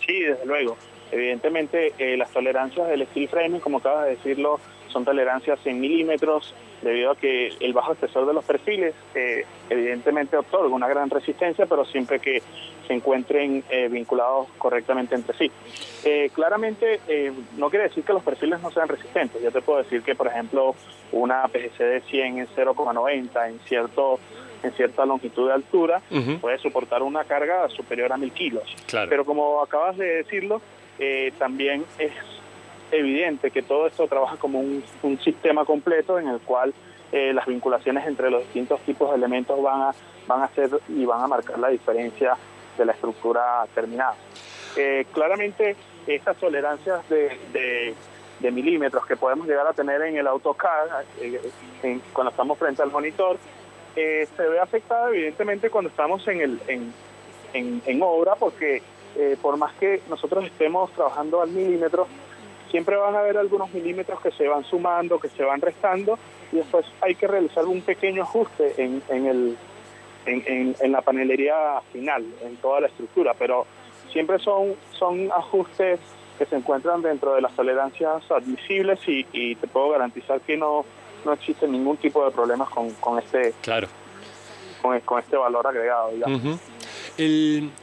Sí, 0.06 0.20
desde 0.20 0.44
luego. 0.44 0.76
Evidentemente, 1.10 1.92
eh, 1.98 2.16
las 2.18 2.30
tolerancias 2.30 2.88
del 2.88 3.06
steel 3.06 3.28
framing, 3.28 3.60
como 3.60 3.78
acabas 3.78 4.06
de 4.06 4.16
decirlo, 4.16 4.60
son 4.92 5.04
tolerancias 5.04 5.58
en 5.66 5.80
milímetros, 5.80 6.54
debido 6.82 7.10
a 7.10 7.16
que 7.16 7.48
el 7.60 7.72
bajo 7.72 7.92
espesor 7.92 8.26
de 8.26 8.34
los 8.34 8.44
perfiles 8.44 8.94
eh, 9.14 9.44
evidentemente 9.68 10.36
otorga 10.36 10.74
una 10.74 10.88
gran 10.88 11.10
resistencia, 11.10 11.66
pero 11.66 11.84
siempre 11.84 12.20
que 12.20 12.42
se 12.86 12.94
encuentren 12.94 13.64
eh, 13.68 13.88
vinculados 13.88 14.48
correctamente 14.58 15.14
entre 15.14 15.36
sí. 15.36 15.50
Eh, 16.04 16.30
claramente 16.32 17.00
no 17.56 17.68
quiere 17.68 17.88
decir 17.88 18.04
que 18.04 18.12
los 18.12 18.22
perfiles 18.22 18.60
no 18.60 18.70
sean 18.70 18.88
resistentes. 18.88 19.42
Yo 19.42 19.50
te 19.50 19.60
puedo 19.60 19.82
decir 19.82 20.02
que, 20.02 20.14
por 20.14 20.28
ejemplo, 20.28 20.74
una 21.12 21.42
PGC 21.48 21.78
de 21.78 22.00
100 22.02 22.38
en 22.38 22.46
0,90 22.46 23.48
en 23.48 23.58
cierto 23.60 24.18
en 24.60 24.72
cierta 24.72 25.06
longitud 25.06 25.46
de 25.46 25.54
altura 25.54 26.02
puede 26.40 26.58
soportar 26.58 27.04
una 27.04 27.22
carga 27.22 27.68
superior 27.68 28.12
a 28.12 28.16
1000 28.16 28.32
kilos. 28.32 28.64
Pero 29.08 29.24
como 29.24 29.62
acabas 29.62 29.96
de 29.96 30.16
decirlo, 30.16 30.60
también 31.38 31.84
es 31.98 32.12
evidente 32.90 33.50
que 33.50 33.62
todo 33.62 33.86
esto 33.86 34.06
trabaja 34.06 34.36
como 34.36 34.60
un, 34.60 34.82
sistema 35.22 35.64
completo 35.64 36.18
en 36.18 36.28
el 36.28 36.40
cual 36.40 36.72
eh, 37.12 37.32
las 37.32 37.46
vinculaciones 37.46 38.06
entre 38.06 38.30
los 38.30 38.42
distintos 38.42 38.80
tipos 38.80 39.10
de 39.10 39.16
elementos 39.16 39.60
van 39.62 39.82
a, 39.82 39.94
van 40.26 40.42
a 40.42 40.48
ser 40.48 40.70
y 40.88 41.04
van 41.04 41.22
a 41.22 41.26
marcar 41.26 41.58
la 41.58 41.68
diferencia 41.68 42.36
de 42.76 42.84
la 42.84 42.92
estructura 42.92 43.66
terminada. 43.74 44.14
Eh, 44.76 45.06
claramente, 45.12 45.76
estas 46.06 46.36
tolerancias 46.36 47.08
de, 47.08 47.94
milímetros 48.40 49.04
que 49.04 49.16
podemos 49.16 49.48
llegar 49.48 49.66
a 49.66 49.72
tener 49.72 50.00
en 50.02 50.16
el 50.16 50.26
AutoCAD, 50.26 51.04
eh, 51.20 51.40
cuando 52.12 52.30
estamos 52.30 52.58
frente 52.58 52.82
al 52.82 52.90
monitor, 52.90 53.36
se 53.94 54.48
ve 54.48 54.60
afectada 54.60 55.08
evidentemente 55.08 55.70
cuando 55.70 55.90
estamos 55.90 56.26
en, 56.28 56.40
el, 56.40 56.60
en, 56.68 57.82
en 57.84 58.00
obra, 58.00 58.36
porque 58.36 58.80
por 59.42 59.56
más 59.56 59.74
que 59.74 60.02
nosotros 60.08 60.44
estemos 60.44 60.92
trabajando 60.92 61.42
al 61.42 61.48
milímetro, 61.48 62.06
siempre 62.70 62.96
van 62.96 63.14
a 63.14 63.20
haber 63.20 63.36
algunos 63.38 63.72
milímetros 63.72 64.20
que 64.20 64.30
se 64.30 64.46
van 64.48 64.64
sumando, 64.64 65.18
que 65.18 65.28
se 65.28 65.42
van 65.42 65.60
restando, 65.60 66.18
y 66.52 66.56
después 66.56 66.86
hay 67.00 67.14
que 67.14 67.26
realizar 67.26 67.64
un 67.66 67.82
pequeño 67.82 68.22
ajuste 68.22 68.74
en, 68.82 69.02
en, 69.08 69.26
el, 69.26 69.56
en, 70.26 70.76
en, 70.78 70.92
la 70.92 71.02
panelería 71.02 71.80
final, 71.92 72.24
en 72.42 72.56
toda 72.56 72.80
la 72.80 72.86
estructura, 72.88 73.34
pero 73.38 73.66
siempre 74.12 74.38
son, 74.38 74.74
son 74.92 75.30
ajustes 75.32 76.00
que 76.38 76.46
se 76.46 76.56
encuentran 76.56 77.02
dentro 77.02 77.34
de 77.34 77.42
las 77.42 77.54
tolerancias 77.54 78.30
admisibles 78.30 79.00
y, 79.08 79.26
y 79.32 79.56
te 79.56 79.66
puedo 79.66 79.90
garantizar 79.90 80.40
que 80.40 80.56
no, 80.56 80.84
no 81.24 81.32
existe 81.32 81.66
ningún 81.66 81.96
tipo 81.96 82.24
de 82.24 82.30
problemas 82.30 82.68
con, 82.70 82.90
con 82.94 83.18
este 83.18 83.52
claro. 83.60 83.88
con, 84.80 84.98
con 85.00 85.18
este 85.18 85.36
valor 85.36 85.66
agregado. 85.66 86.10
Digamos 86.10 86.60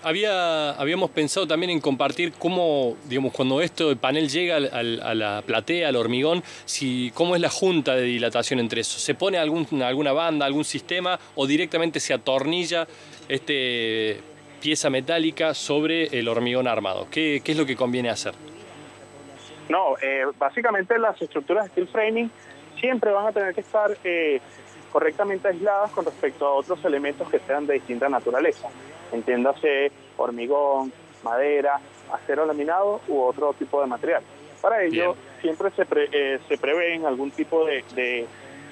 había, 0.04 0.72
habíamos 0.72 1.10
pensado 1.10 1.46
también 1.46 1.70
en 1.70 1.82
compartir 1.82 2.32
cómo, 2.34 2.96
digamos, 3.06 3.34
cuando 3.34 3.62
esto, 3.62 3.92
el 3.92 3.98
panel 3.98 4.30
llega 4.30 4.56
a 4.56 5.14
la 5.14 5.44
platea, 5.46 5.90
al 5.90 5.96
hormigón, 5.98 6.42
si, 6.64 7.12
cómo 7.14 7.36
es 7.36 7.42
la 7.42 7.50
junta 7.50 7.96
de 7.96 8.04
dilatación 8.04 8.60
entre 8.60 8.82
eso. 8.82 8.98
¿Se 8.98 9.14
pone 9.14 9.38
algún, 9.38 9.82
alguna 9.82 10.14
banda, 10.14 10.46
algún 10.46 10.64
sistema 10.64 11.20
o 11.36 11.48
directamente 11.48 12.00
se 12.00 12.14
atornilla 12.14 12.88
este 13.28 14.22
pieza 14.62 14.90
metálica 14.90 15.54
sobre 15.54 16.06
el 16.18 16.28
hormigón 16.28 16.68
armado? 16.68 17.08
¿Qué, 17.12 17.42
es 17.44 17.58
lo 17.58 17.66
que 17.66 17.76
conviene 17.76 18.10
hacer? 18.10 18.34
No, 19.68 19.98
eh, 20.02 20.24
básicamente 20.38 20.98
las 20.98 21.22
estructuras 21.22 21.66
de 21.66 21.72
steel 21.72 21.88
framing 21.88 22.32
siempre 22.80 23.12
van 23.12 23.28
a 23.28 23.32
tener 23.32 23.54
que 23.54 23.62
estar 23.62 23.98
eh, 24.04 24.40
correctamente 24.96 25.50
aisladas 25.50 25.92
con 25.92 26.06
respecto 26.06 26.48
a 26.48 26.54
otros 26.54 26.80
elementos 26.86 27.28
que 27.30 27.40
sean 27.40 27.68
de 27.68 27.74
distinta 27.74 28.08
naturaleza 28.08 28.70
entiéndase 29.12 29.92
hormigón, 30.16 30.94
madera, 31.22 31.82
acero 32.14 32.46
laminado 32.46 33.02
u 33.10 33.20
otro 33.22 33.54
tipo 33.54 33.82
de 33.82 33.88
material. 33.88 34.24
Para 34.62 34.84
ello 34.84 35.18
siempre 35.42 35.70
se, 35.72 35.86
eh, 35.92 36.40
se 36.48 36.58
prevén 36.58 37.06
algún 37.06 37.32
tipo 37.32 37.66
de, 37.66 37.84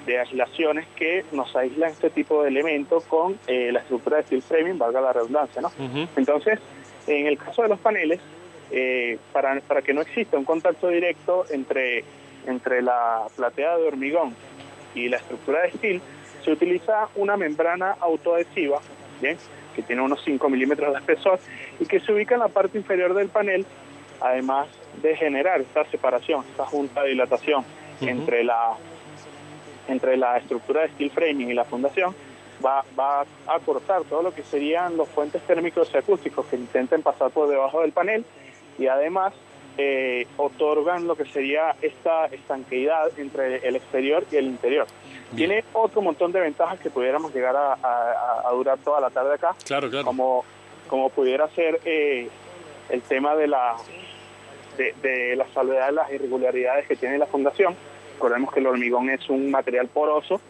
de, 0.06 0.18
aislaciones 0.18 0.86
que 0.96 1.26
nos 1.32 1.54
aíslan 1.54 1.90
este 1.90 2.08
tipo 2.08 2.42
de 2.42 2.48
elementos 2.48 3.04
con 3.04 3.38
eh, 3.46 3.70
la 3.70 3.80
estructura 3.80 4.16
de 4.16 4.22
steel 4.22 4.42
framing, 4.42 4.78
valga 4.78 5.02
la 5.02 5.12
redundancia. 5.12 5.60
¿no? 5.60 5.70
Entonces, 6.16 6.58
en 7.06 7.26
el 7.26 7.36
caso 7.36 7.62
de 7.62 7.68
los 7.68 7.80
paneles, 7.80 8.20
eh, 8.70 9.18
para, 9.30 9.60
para 9.60 9.82
que 9.82 9.92
no 9.92 10.00
exista 10.00 10.38
un 10.38 10.44
contacto 10.44 10.88
directo 10.88 11.44
entre, 11.50 12.02
entre 12.46 12.80
la 12.80 13.26
platea 13.36 13.76
de 13.76 13.88
hormigón 13.88 14.34
y 14.94 15.08
la 15.08 15.18
estructura 15.18 15.62
de 15.62 15.70
steel, 15.72 16.02
se 16.44 16.52
utiliza 16.52 17.08
una 17.16 17.36
membrana 17.36 17.96
autoadhesiva, 18.00 18.80
¿bien? 19.20 19.36
que 19.74 19.82
tiene 19.82 20.02
unos 20.02 20.22
5 20.24 20.48
milímetros 20.48 20.92
de 20.92 20.98
espesor 21.00 21.38
y 21.80 21.86
que 21.86 22.00
se 22.00 22.12
ubica 22.12 22.34
en 22.34 22.40
la 22.40 22.48
parte 22.48 22.78
inferior 22.78 23.14
del 23.14 23.28
panel, 23.28 23.66
además 24.20 24.68
de 25.02 25.16
generar 25.16 25.60
esta 25.60 25.84
separación, 25.86 26.44
esta 26.50 26.64
junta 26.64 27.02
de 27.02 27.10
dilatación 27.10 27.64
entre, 28.00 28.44
la, 28.44 28.74
entre 29.88 30.16
la 30.16 30.36
estructura 30.38 30.82
de 30.82 30.88
steel 30.90 31.10
framing 31.10 31.50
y 31.50 31.54
la 31.54 31.64
fundación, 31.64 32.14
va, 32.64 32.84
va 32.98 33.22
a 33.46 33.58
cortar 33.60 34.04
todo 34.04 34.22
lo 34.22 34.34
que 34.34 34.42
serían 34.42 34.96
los 34.96 35.08
puentes 35.08 35.42
térmicos 35.42 35.90
y 35.92 35.98
acústicos 35.98 36.46
que 36.46 36.56
intenten 36.56 37.02
pasar 37.02 37.30
por 37.30 37.48
debajo 37.48 37.80
del 37.80 37.92
panel 37.92 38.24
y 38.78 38.86
además 38.86 39.34
eh, 39.76 40.26
otorgan 40.36 41.06
lo 41.06 41.16
que 41.16 41.24
sería 41.26 41.74
esta 41.82 42.26
estanqueidad 42.26 43.18
entre 43.18 43.66
el 43.66 43.76
exterior 43.76 44.24
y 44.30 44.36
el 44.36 44.46
interior. 44.46 44.86
Tiene 45.34 45.64
otro 45.72 46.00
montón 46.00 46.30
de 46.30 46.40
ventajas 46.40 46.78
que 46.78 46.90
pudiéramos 46.90 47.34
llegar 47.34 47.56
a, 47.56 48.50
durar 48.52 48.78
toda 48.78 49.00
la 49.00 49.10
tarde 49.10 49.34
acá. 49.34 49.56
Claro, 49.64 49.90
claro. 49.90 50.04
Como, 50.04 50.44
como 50.86 51.10
pudiera 51.10 51.48
ser 51.48 51.80
eh, 51.84 52.28
el 52.88 53.02
tema 53.02 53.34
de 53.34 53.48
la 53.48 53.76
de, 54.76 55.36
la 55.36 55.46
salvedad 55.48 55.86
de 55.86 55.92
las 55.92 56.12
irregularidades 56.12 56.86
que 56.86 56.96
tiene 56.96 57.18
la 57.18 57.26
fundación. 57.26 57.74
Recordemos 58.14 58.52
que 58.52 58.60
el 58.60 58.66
hormigón 58.66 59.10
es 59.10 59.28
un 59.28 59.50
material 59.50 59.88
poroso 59.88 60.40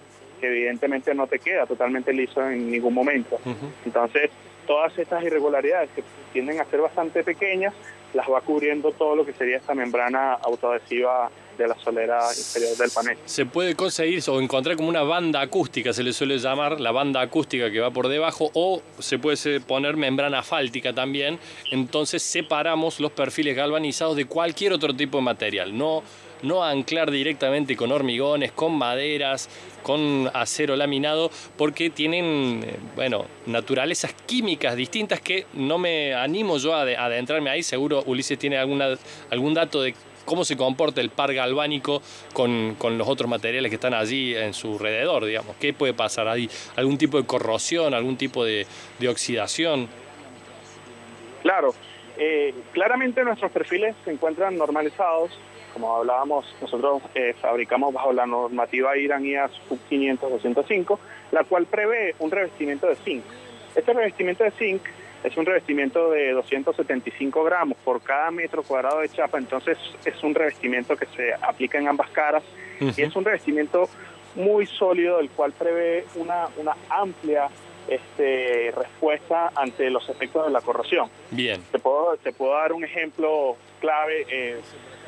que 0.40 0.48
evidentemente 0.48 1.14
no 1.14 1.26
te 1.26 1.38
queda 1.38 1.66
totalmente 1.66 2.12
liso 2.12 2.42
en 2.48 2.70
ningún 2.70 2.92
momento. 2.92 3.38
Entonces, 3.84 4.30
todas 4.66 4.96
estas 4.98 5.22
irregularidades 5.22 5.90
que 5.94 6.02
tienden 6.32 6.60
a 6.60 6.64
ser 6.64 6.80
bastante 6.80 7.22
pequeñas, 7.22 7.74
las 8.14 8.28
va 8.28 8.40
cubriendo 8.40 8.92
todo 8.92 9.16
lo 9.16 9.26
que 9.26 9.32
sería 9.32 9.56
esta 9.56 9.74
membrana 9.74 10.34
autoadhesiva 10.34 11.30
de 11.58 11.68
la 11.68 11.74
solera 11.76 12.20
inferior 12.36 12.76
del 12.76 12.90
panel. 12.90 13.16
Se 13.24 13.46
puede 13.46 13.74
conseguir 13.74 14.22
o 14.28 14.40
encontrar 14.40 14.76
como 14.76 14.88
una 14.88 15.02
banda 15.02 15.40
acústica, 15.40 15.92
se 15.92 16.02
le 16.02 16.12
suele 16.12 16.38
llamar 16.38 16.80
la 16.80 16.92
banda 16.92 17.20
acústica 17.20 17.70
que 17.70 17.80
va 17.80 17.90
por 17.90 18.08
debajo, 18.08 18.50
o 18.54 18.82
se 18.98 19.18
puede 19.18 19.60
poner 19.60 19.96
membrana 19.96 20.40
asfáltica 20.40 20.92
también. 20.92 21.38
Entonces 21.70 22.22
separamos 22.22 23.00
los 23.00 23.12
perfiles 23.12 23.56
galvanizados 23.56 24.16
de 24.16 24.26
cualquier 24.26 24.72
otro 24.72 24.94
tipo 24.94 25.18
de 25.18 25.24
material. 25.24 25.76
No, 25.76 26.02
no 26.44 26.64
anclar 26.64 27.10
directamente 27.10 27.76
con 27.76 27.90
hormigones, 27.90 28.52
con 28.52 28.76
maderas, 28.76 29.48
con 29.82 30.30
acero 30.32 30.76
laminado, 30.76 31.30
porque 31.56 31.90
tienen, 31.90 32.64
eh, 32.64 32.76
bueno, 32.94 33.26
naturalezas 33.46 34.14
químicas 34.26 34.76
distintas 34.76 35.20
que 35.20 35.46
no 35.54 35.78
me 35.78 36.14
animo 36.14 36.58
yo 36.58 36.74
a 36.74 36.82
adentrarme 36.82 37.50
ahí. 37.50 37.62
Seguro 37.62 38.02
Ulises 38.06 38.38
tiene 38.38 38.58
alguna, 38.58 38.96
algún 39.30 39.54
dato 39.54 39.82
de 39.82 39.94
cómo 40.24 40.44
se 40.44 40.56
comporta 40.56 41.00
el 41.00 41.10
par 41.10 41.32
galvánico 41.34 42.02
con, 42.32 42.76
los 42.80 43.08
otros 43.08 43.28
materiales 43.28 43.70
que 43.70 43.76
están 43.76 43.94
allí 43.94 44.34
en 44.34 44.54
su 44.54 44.74
alrededor, 44.74 45.24
digamos. 45.24 45.56
¿Qué 45.56 45.72
puede 45.72 45.94
pasar 45.94 46.28
ahí? 46.28 46.48
¿Algún 46.76 46.98
tipo 46.98 47.18
de 47.18 47.26
corrosión, 47.26 47.94
algún 47.94 48.16
tipo 48.16 48.44
de, 48.44 48.66
oxidación? 49.08 49.88
Claro, 51.42 51.74
eh, 52.16 52.54
claramente 52.72 53.22
nuestros 53.22 53.52
perfiles 53.52 53.94
se 54.04 54.12
encuentran 54.12 54.56
normalizados. 54.56 55.30
Como 55.74 55.96
hablábamos, 55.96 56.46
nosotros 56.62 57.02
eh, 57.14 57.34
fabricamos 57.40 57.92
bajo 57.92 58.12
la 58.12 58.26
normativa 58.26 58.96
iranías 58.96 59.50
FUC 59.68 59.80
500-205, 59.90 60.98
la 61.32 61.44
cual 61.44 61.66
prevé 61.66 62.14
un 62.20 62.30
revestimiento 62.30 62.86
de 62.86 62.94
zinc. 62.96 63.24
Este 63.74 63.92
revestimiento 63.92 64.44
de 64.44 64.52
zinc 64.52 64.82
es 65.24 65.36
un 65.36 65.44
revestimiento 65.44 66.10
de 66.10 66.32
275 66.32 67.44
gramos 67.44 67.76
por 67.84 68.00
cada 68.02 68.30
metro 68.30 68.62
cuadrado 68.62 69.00
de 69.00 69.08
chapa, 69.08 69.38
entonces 69.38 69.76
es 70.04 70.22
un 70.22 70.34
revestimiento 70.34 70.96
que 70.96 71.06
se 71.06 71.34
aplica 71.34 71.78
en 71.78 71.88
ambas 71.88 72.08
caras 72.10 72.42
y 72.80 73.02
es 73.02 73.16
un 73.16 73.24
revestimiento 73.24 73.88
muy 74.36 74.66
sólido, 74.66 75.20
el 75.20 75.30
cual 75.30 75.52
prevé 75.52 76.04
una, 76.16 76.48
una 76.56 76.76
amplia 76.88 77.48
este, 77.88 78.72
respuesta 78.76 79.52
ante 79.54 79.90
los 79.90 80.08
efectos 80.08 80.46
de 80.46 80.52
la 80.52 80.60
corrosión. 80.60 81.08
Bien. 81.30 81.62
Te 81.70 81.78
puedo, 81.78 82.16
te 82.16 82.32
puedo 82.32 82.52
dar 82.52 82.72
un 82.72 82.84
ejemplo 82.84 83.56
clave, 83.80 84.26
eh, 84.28 84.60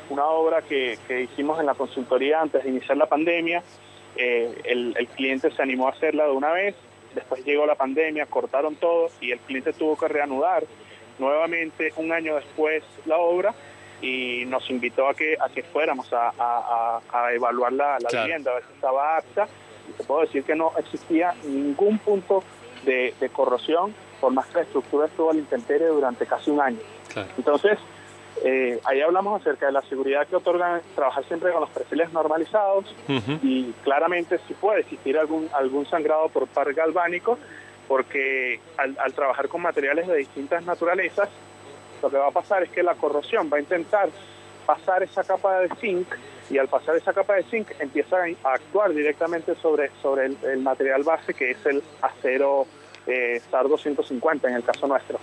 una 0.09 0.25
obra 0.25 0.61
que, 0.61 0.97
que, 1.07 1.21
hicimos 1.21 1.59
en 1.59 1.65
la 1.65 1.73
consultoría 1.73 2.41
antes 2.41 2.63
de 2.63 2.69
iniciar 2.69 2.97
la 2.97 3.07
pandemia, 3.07 3.63
eh, 4.15 4.61
el, 4.63 4.95
el 4.97 5.07
cliente 5.07 5.51
se 5.51 5.61
animó 5.61 5.87
a 5.87 5.91
hacerla 5.91 6.25
de 6.25 6.31
una 6.31 6.51
vez, 6.51 6.75
Después 7.17 7.43
llegó 7.45 7.65
la 7.65 7.73
pandemia, 7.73 8.27
cortaron 8.27 8.75
todo 8.75 9.09
y 9.21 9.31
el 9.31 9.39
cliente 9.39 9.73
tuvo 9.73 9.97
que 9.97 10.07
reanudar 10.07 10.63
nuevamente 11.17 11.91
un 11.95 12.11
año 12.11 12.35
después 12.35 12.83
la 13.05 13.17
obra 13.17 13.55
y 14.03 14.43
nos 14.45 14.69
invitó 14.69 15.07
a 15.07 15.15
que, 15.15 15.35
a 15.39 15.49
que 15.49 15.63
fuéramos 15.63 16.07
a, 16.13 17.01
evaluar 17.33 17.73
la, 17.73 17.97
vivienda, 17.97 18.51
a 18.51 18.55
ver 18.55 18.63
si 18.65 18.73
estaba 18.73 19.17
apta. 19.17 19.47
Y 19.89 19.93
te 19.93 20.03
puedo 20.03 20.21
decir 20.21 20.43
que 20.43 20.55
no 20.55 20.73
existía 20.77 21.33
ningún 21.43 21.97
punto 21.97 22.43
de, 22.83 23.13
corrosión, 23.33 23.95
por 24.21 24.31
más 24.31 24.45
que 24.47 24.55
la 24.55 24.61
estructura 24.61 25.07
estuvo 25.07 25.31
al 25.31 25.37
intemperie 25.37 25.87
durante 25.87 26.27
casi 26.27 26.51
un 26.51 26.61
año. 26.61 26.79
Entonces, 27.35 27.79
eh, 28.43 28.79
ahí 28.85 29.01
hablamos 29.01 29.41
acerca 29.41 29.65
de 29.65 29.71
la 29.71 29.81
seguridad 29.83 30.27
que 30.27 30.35
otorgan 30.35 30.81
trabajar 30.95 31.23
siempre 31.25 31.51
con 31.51 31.61
los 31.61 31.69
perfiles 31.69 32.11
normalizados 32.13 32.85
y 33.41 33.71
claramente 33.83 34.39
si 34.47 34.53
puede 34.53 34.81
existir 34.81 35.17
algún, 35.17 35.49
algún 35.53 35.85
sangrado 35.85 36.29
por 36.29 36.47
par 36.47 36.73
galvánico 36.73 37.37
porque 37.87 38.59
al, 38.77 39.13
trabajar 39.13 39.47
con 39.47 39.61
materiales 39.61 40.07
de 40.07 40.17
distintas 40.17 40.63
naturalezas, 40.65 41.29
lo 42.01 42.09
que 42.09 42.17
va 42.17 42.27
a 42.27 42.31
pasar 42.31 42.63
es 42.63 42.69
que 42.69 42.83
la 42.83 42.95
corrosión 42.95 43.49
va 43.51 43.57
a 43.57 43.59
intentar 43.61 44.09
pasar 44.65 45.03
esa 45.03 45.23
capa 45.23 45.61
de 45.61 45.69
zinc 45.79 46.07
y 46.49 46.57
al 46.57 46.67
pasar 46.67 46.95
esa 46.97 47.13
capa 47.13 47.35
de 47.35 47.43
zinc 47.43 47.71
empieza 47.79 48.17
a 48.43 48.53
actuar 48.53 48.93
directamente 48.93 49.55
sobre, 49.55 49.89
sobre 50.01 50.25
el 50.25 50.59
material 50.59 51.03
base 51.03 51.33
que 51.33 51.51
es 51.51 51.65
el 51.65 51.81
acero 52.01 52.67
eh, 53.07 53.41
SAR 53.49 53.67
250 53.67 54.49
en 54.49 54.55
el 54.55 54.63
caso 54.63 54.87
nuestro. 54.87 55.19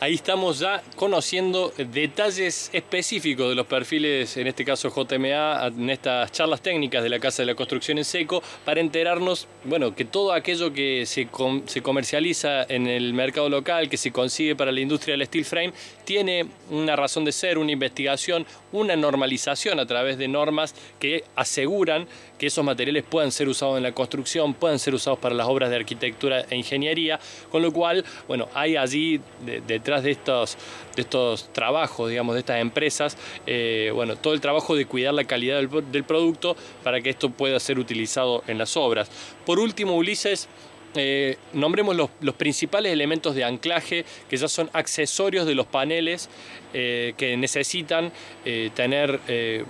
Ahí 0.00 0.14
estamos 0.14 0.58
ya 0.58 0.82
conociendo 0.96 1.72
detalles 1.76 2.70
específicos 2.72 3.48
de 3.48 3.54
los 3.54 3.66
perfiles, 3.66 4.36
en 4.36 4.46
este 4.46 4.64
caso 4.64 4.90
JMA, 4.90 5.66
en 5.66 5.90
estas 5.90 6.30
charlas 6.32 6.60
técnicas 6.60 7.02
de 7.02 7.08
la 7.08 7.18
Casa 7.18 7.42
de 7.42 7.46
la 7.46 7.54
Construcción 7.54 7.98
en 7.98 8.04
Seco, 8.04 8.42
para 8.64 8.80
enterarnos, 8.80 9.48
bueno, 9.64 9.94
que 9.94 10.04
todo 10.04 10.32
aquello 10.32 10.72
que 10.72 11.06
se, 11.06 11.28
se 11.66 11.82
comercializa 11.82 12.64
en 12.64 12.86
el 12.86 13.14
mercado 13.14 13.48
local, 13.48 13.88
que 13.88 13.96
se 13.96 14.12
consigue 14.12 14.54
para 14.54 14.72
la 14.72 14.80
industria 14.80 15.16
del 15.16 15.26
steel 15.26 15.44
frame, 15.44 15.72
tiene 16.04 16.46
una 16.70 16.96
razón 16.96 17.24
de 17.24 17.32
ser, 17.32 17.58
una 17.58 17.72
investigación, 17.72 18.46
una 18.72 18.94
normalización 18.96 19.80
a 19.80 19.86
través 19.86 20.18
de 20.18 20.28
normas 20.28 20.74
que 20.98 21.24
aseguran 21.34 22.06
que 22.38 22.48
esos 22.48 22.64
materiales 22.64 23.04
puedan 23.04 23.32
ser 23.32 23.48
usados 23.48 23.78
en 23.78 23.82
la 23.82 23.92
construcción, 23.92 24.52
puedan 24.52 24.78
ser 24.78 24.94
usados 24.94 25.18
para 25.18 25.34
las 25.34 25.46
obras 25.46 25.70
de 25.70 25.76
arquitectura 25.76 26.44
e 26.50 26.56
ingeniería 26.56 27.05
con 27.50 27.62
lo 27.62 27.72
cual, 27.72 28.04
bueno, 28.28 28.48
hay 28.54 28.76
allí 28.76 29.20
detrás 29.66 30.02
de 30.02 30.10
estos, 30.12 30.56
de 30.94 31.02
estos 31.02 31.52
trabajos, 31.52 32.10
digamos, 32.10 32.34
de 32.34 32.40
estas 32.40 32.60
empresas, 32.60 33.16
eh, 33.46 33.90
bueno, 33.94 34.16
todo 34.16 34.34
el 34.34 34.40
trabajo 34.40 34.74
de 34.74 34.86
cuidar 34.86 35.14
la 35.14 35.24
calidad 35.24 35.60
del, 35.60 36.04
producto 36.04 36.56
para 36.82 37.00
que 37.00 37.10
esto 37.10 37.30
pueda 37.30 37.58
ser 37.60 37.78
utilizado 37.78 38.42
en 38.46 38.58
las 38.58 38.76
obras. 38.76 39.10
Por 39.44 39.58
último, 39.58 39.96
Ulises, 39.96 40.48
eh, 40.94 41.36
nombremos 41.52 41.94
los, 41.94 42.34
principales 42.36 42.92
elementos 42.92 43.34
de 43.34 43.44
anclaje 43.44 44.04
que 44.30 44.36
ya 44.36 44.48
son 44.48 44.70
accesorios 44.72 45.46
de 45.46 45.54
los 45.54 45.66
paneles 45.66 46.30
eh, 46.72 47.12
que 47.18 47.36
necesitan 47.36 48.12
tener 48.74 49.20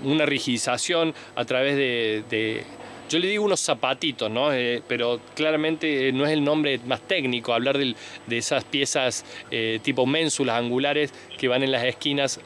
una 0.04 0.26
rigidización 0.26 1.14
a 1.34 1.44
través 1.44 1.76
de, 1.76 2.64
yo 3.08 3.18
le 3.18 3.28
digo 3.28 3.44
unos 3.44 3.60
zapatitos, 3.60 4.30
¿no? 4.30 4.52
Eh, 4.52 4.82
pero 4.86 5.20
claramente 5.34 6.08
eh, 6.08 6.12
no 6.12 6.26
es 6.26 6.32
el 6.32 6.42
nombre 6.42 6.78
más 6.86 7.00
técnico, 7.02 7.52
hablar 7.52 7.78
de 7.78 7.94
esas 8.30 8.64
piezas 8.64 9.24
eh, 9.50 9.78
tipo 9.82 10.06
ménsulas 10.06 10.56
angulares 10.56 11.12
que 11.38 11.48
van 11.48 11.62
en 11.62 11.72
las 11.72 11.84
esquinas 11.84 12.40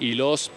y 0.00 0.14
los 0.14 0.50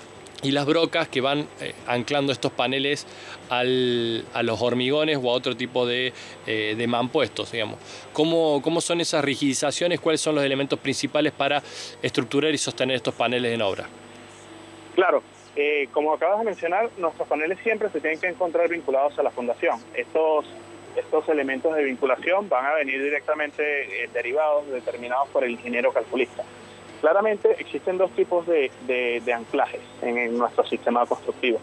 y 0.44 0.52
las 0.52 0.68
brocas 0.68 1.08
que 1.08 1.20
van 1.20 1.48
anclando 1.88 2.32
estos 2.32 2.52
paneles 2.52 3.08
a 3.50 3.64
los 3.64 4.62
hormigones 4.62 5.18
o 5.22 5.32
a 5.32 5.34
otro 5.34 5.58
tipo 5.58 5.88
de, 5.88 6.14
de 6.46 6.88
mampuestos, 6.88 7.52
digamos. 7.52 7.80
¿Cómo, 8.14 8.62
¿Cómo, 8.62 8.80
son 8.80 9.02
esas 9.02 9.26
rigidizaciones? 9.26 10.00
¿Cuáles 10.00 10.22
son 10.22 10.36
los 10.36 10.44
elementos 10.44 10.78
principales 10.78 11.34
para 11.34 11.64
estructurar 12.04 12.54
y 12.54 12.58
sostener 12.60 12.98
estos 12.98 13.16
paneles 13.16 13.52
en 13.52 13.64
obra? 13.64 13.90
Claro, 14.94 15.24
eh, 15.60 15.90
como 15.92 16.14
acabas 16.14 16.38
de 16.38 16.46
mencionar, 16.46 16.88
nuestros 17.00 17.28
paneles 17.28 17.58
siempre 17.64 17.90
se 17.90 18.00
tienen 18.00 18.20
que 18.20 18.28
encontrar 18.28 18.70
vinculados 18.70 19.18
a 19.18 19.24
la 19.24 19.32
fundación. 19.32 19.80
Estos, 19.96 20.46
estos 20.96 21.28
elementos 21.30 21.76
de 21.76 21.84
vinculación 21.84 22.48
van 22.48 22.68
a 22.68 22.74
venir 22.76 23.02
directamente 23.02 24.04
eh, 24.04 24.08
derivados, 24.14 24.68
determinados 24.68 25.28
por 25.30 25.44
el 25.44 25.50
ingeniero 25.50 25.92
calculista. 25.92 26.44
Claramente 27.02 27.56
existen 27.60 27.98
dos 27.98 28.12
tipos 28.12 28.46
de, 28.46 28.70
anclajes 29.36 29.82
en, 30.04 30.38
nuestro 30.38 30.64
sistema 30.64 31.08
constructivo. 31.08 31.60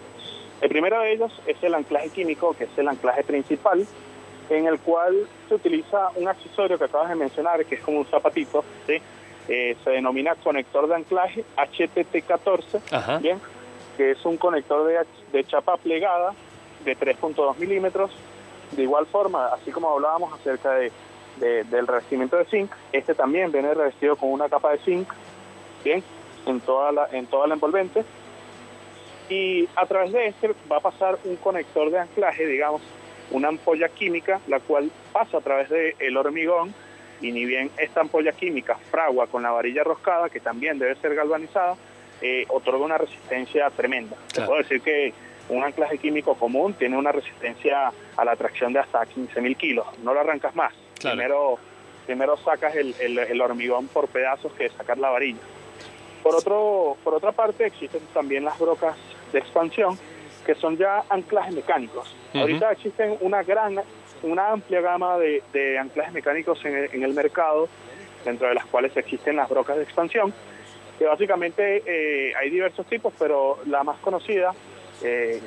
El 0.60 0.70
primero 0.70 1.00
de 1.00 1.12
ellos 1.12 1.32
es 1.46 1.62
el 1.62 1.76
anclaje 1.76 2.08
químico, 2.10 2.52
que 2.54 2.64
es 2.64 2.76
el 2.76 2.88
anclaje 2.88 3.22
principal, 3.22 3.86
en 4.50 4.66
el 4.66 4.80
cual 4.80 5.28
se 5.48 5.54
utiliza 5.54 6.10
un 6.16 6.26
accesorio 6.26 6.78
que 6.78 6.84
acabas 6.86 7.10
de 7.10 7.14
mencionar, 7.14 7.64
que 7.64 7.76
es 7.76 7.80
como 7.80 7.98
un 7.98 8.06
zapatito, 8.06 8.64
eh, 8.88 9.76
se 9.84 9.90
denomina 9.90 10.34
conector 10.34 10.88
de 10.88 10.96
anclaje 10.96 11.44
HTT14, 11.56 13.20
¿bien? 13.20 13.40
Que 13.96 14.12
es 14.12 14.24
un 14.24 14.36
conector 14.36 15.06
de, 15.32 15.44
chapa 15.44 15.76
plegada 15.76 16.32
de 16.84 16.96
3.2 16.96 17.56
milímetros. 17.58 18.10
De 18.72 18.82
igual 18.82 19.06
forma, 19.06 19.48
así 19.48 19.70
como 19.70 19.90
hablábamos 19.90 20.32
acerca 20.32 20.72
de, 20.72 20.90
del 21.36 21.86
revestimiento 21.86 22.36
de 22.36 22.44
zinc, 22.46 22.70
este 22.92 23.14
también 23.14 23.52
viene 23.52 23.74
revestido 23.74 24.16
con 24.16 24.30
una 24.30 24.48
capa 24.48 24.72
de 24.72 24.78
zinc, 24.78 25.08
bien, 25.84 26.02
en 26.46 26.60
toda 26.60 26.92
la, 26.92 27.08
en 27.12 27.26
toda 27.26 27.46
la 27.46 27.54
envolvente. 27.54 28.04
Y 29.28 29.68
a 29.76 29.86
través 29.86 30.12
de 30.12 30.26
este 30.26 30.54
va 30.70 30.76
a 30.76 30.80
pasar 30.80 31.18
un 31.24 31.36
conector 31.36 31.90
de 31.90 31.98
anclaje, 31.98 32.46
digamos, 32.46 32.82
una 33.30 33.48
ampolla 33.48 33.88
química, 33.88 34.40
la 34.46 34.60
cual 34.60 34.90
pasa 35.12 35.38
a 35.38 35.40
través 35.40 35.70
del 35.70 36.16
hormigón 36.16 36.74
y 37.20 37.32
ni 37.32 37.44
bien 37.46 37.70
esta 37.78 38.00
ampolla 38.00 38.32
química 38.32 38.76
fragua 38.90 39.26
con 39.26 39.42
la 39.42 39.50
varilla 39.50 39.82
roscada, 39.82 40.28
que 40.28 40.40
también 40.40 40.78
debe 40.78 40.94
ser 40.96 41.14
galvanizada, 41.14 41.76
eh, 42.20 42.44
otorga 42.48 42.84
una 42.84 42.98
resistencia 42.98 43.70
tremenda. 43.70 44.16
Te 44.32 44.42
puedo 44.42 44.58
decir 44.58 44.80
que 44.80 45.12
un 45.48 45.62
anclaje 45.62 45.98
químico 45.98 46.34
común 46.34 46.74
tiene 46.74 46.96
una 46.96 47.12
resistencia 47.12 47.92
a 48.16 48.24
la 48.24 48.36
tracción 48.36 48.72
de 48.72 48.80
hasta 48.80 49.02
15.000 49.02 49.56
kilos. 49.56 49.86
No 50.02 50.14
lo 50.14 50.20
arrancas 50.20 50.54
más. 50.54 50.72
Primero, 51.00 51.58
primero 52.06 52.36
sacas 52.38 52.74
el, 52.76 52.94
el, 52.98 53.40
hormigón 53.40 53.88
por 53.88 54.08
pedazos 54.08 54.52
que 54.54 54.70
sacar 54.70 54.96
la 54.98 55.10
varilla. 55.10 55.40
Por, 56.22 56.34
otro, 56.34 56.96
por 57.04 57.14
otra 57.14 57.32
parte, 57.32 57.66
existen 57.66 58.00
también 58.14 58.44
las 58.44 58.58
brocas 58.58 58.96
de 59.32 59.38
expansión, 59.40 59.98
que 60.46 60.54
son 60.54 60.78
ya 60.78 61.04
anclajes 61.10 61.54
mecánicos. 61.54 62.14
Ahorita 62.32 62.72
existen 62.72 63.18
una 63.20 63.42
gran, 63.42 63.80
una 64.22 64.48
amplia 64.48 64.80
gama 64.80 65.18
de, 65.18 65.42
de 65.52 65.78
anclajes 65.78 66.14
mecánicos 66.14 66.64
en 66.64 66.74
el, 66.74 66.90
en 66.94 67.02
el 67.02 67.12
mercado 67.12 67.68
dentro 68.24 68.48
de 68.48 68.54
las 68.54 68.64
cuales 68.66 68.96
existen 68.96 69.36
las 69.36 69.48
brocas 69.48 69.76
de 69.76 69.82
expansión, 69.82 70.32
que 70.98 71.04
básicamente 71.06 71.82
eh, 71.86 72.32
hay 72.36 72.50
diversos 72.50 72.86
tipos, 72.86 73.12
pero 73.18 73.58
la 73.66 73.82
más 73.82 73.98
conocida, 73.98 74.52
eh, 75.02 75.40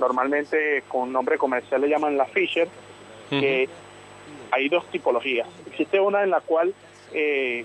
normalmente 0.00 0.84
con 0.88 1.12
nombre 1.12 1.38
comercial 1.38 1.80
le 1.80 1.88
llaman 1.88 2.16
la 2.16 2.26
Fisher, 2.26 2.68
que 3.30 3.68
hay 4.52 4.68
dos 4.68 4.88
tipologías. 4.90 5.48
Existe 5.66 5.98
una 5.98 6.22
en 6.22 6.30
la 6.30 6.40
cual 6.40 6.72
eh, 7.12 7.64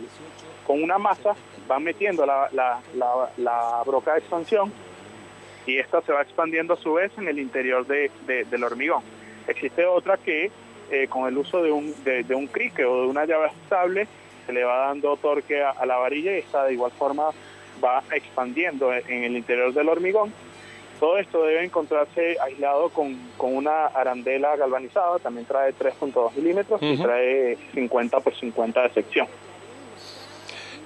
con 0.66 0.82
una 0.82 0.98
masa 0.98 1.36
van 1.68 1.84
metiendo 1.84 2.26
la, 2.26 2.50
la, 2.52 2.82
la, 3.38 3.84
broca 3.86 4.14
de 4.14 4.20
expansión 4.20 4.74
y 5.68 5.78
esta 5.78 6.02
se 6.02 6.12
va 6.12 6.24
expandiendo 6.24 6.74
a 6.74 6.78
su 6.78 6.94
vez 6.94 7.12
en 7.20 7.28
el 7.28 7.38
interior 7.38 7.86
de, 7.86 8.10
del 8.26 8.64
hormigón. 8.64 9.04
Existe 9.48 9.86
otra 9.86 10.18
que 10.18 10.52
con 11.10 11.28
el 11.28 11.38
uso 11.38 11.62
de 11.62 11.72
un, 11.72 11.94
de, 12.04 12.34
un 12.34 12.48
crique 12.48 12.84
o 12.84 13.04
de 13.04 13.08
una 13.08 13.26
llave 13.26 13.48
estable 13.48 14.08
se 14.50 14.54
le 14.54 14.64
va 14.64 14.88
dando 14.88 15.16
torque 15.18 15.62
a, 15.62 15.86
la 15.86 15.98
varilla 15.98 16.34
y 16.36 16.40
esta 16.40 16.66
de 16.66 16.74
igual 16.74 16.92
forma 16.92 17.30
va 17.84 18.02
expandiendo 18.12 18.92
en 18.92 19.24
el 19.24 19.38
interior 19.38 19.72
del 19.72 19.90
hormigón. 19.90 20.34
Todo 21.00 21.20
esto 21.20 21.44
debe 21.44 21.64
encontrarse 21.64 22.36
aislado 22.42 22.90
con, 22.90 23.16
con 23.38 23.56
una 23.56 23.86
arandela 23.86 24.56
galvanizada, 24.56 25.20
también 25.20 25.46
trae 25.46 25.72
3.2 25.76 26.36
milímetros 26.36 26.82
y 26.82 26.98
trae 26.98 27.58
50 27.76 28.20
por 28.22 28.36
50 28.36 28.82
de 28.82 28.90
sección 28.90 29.28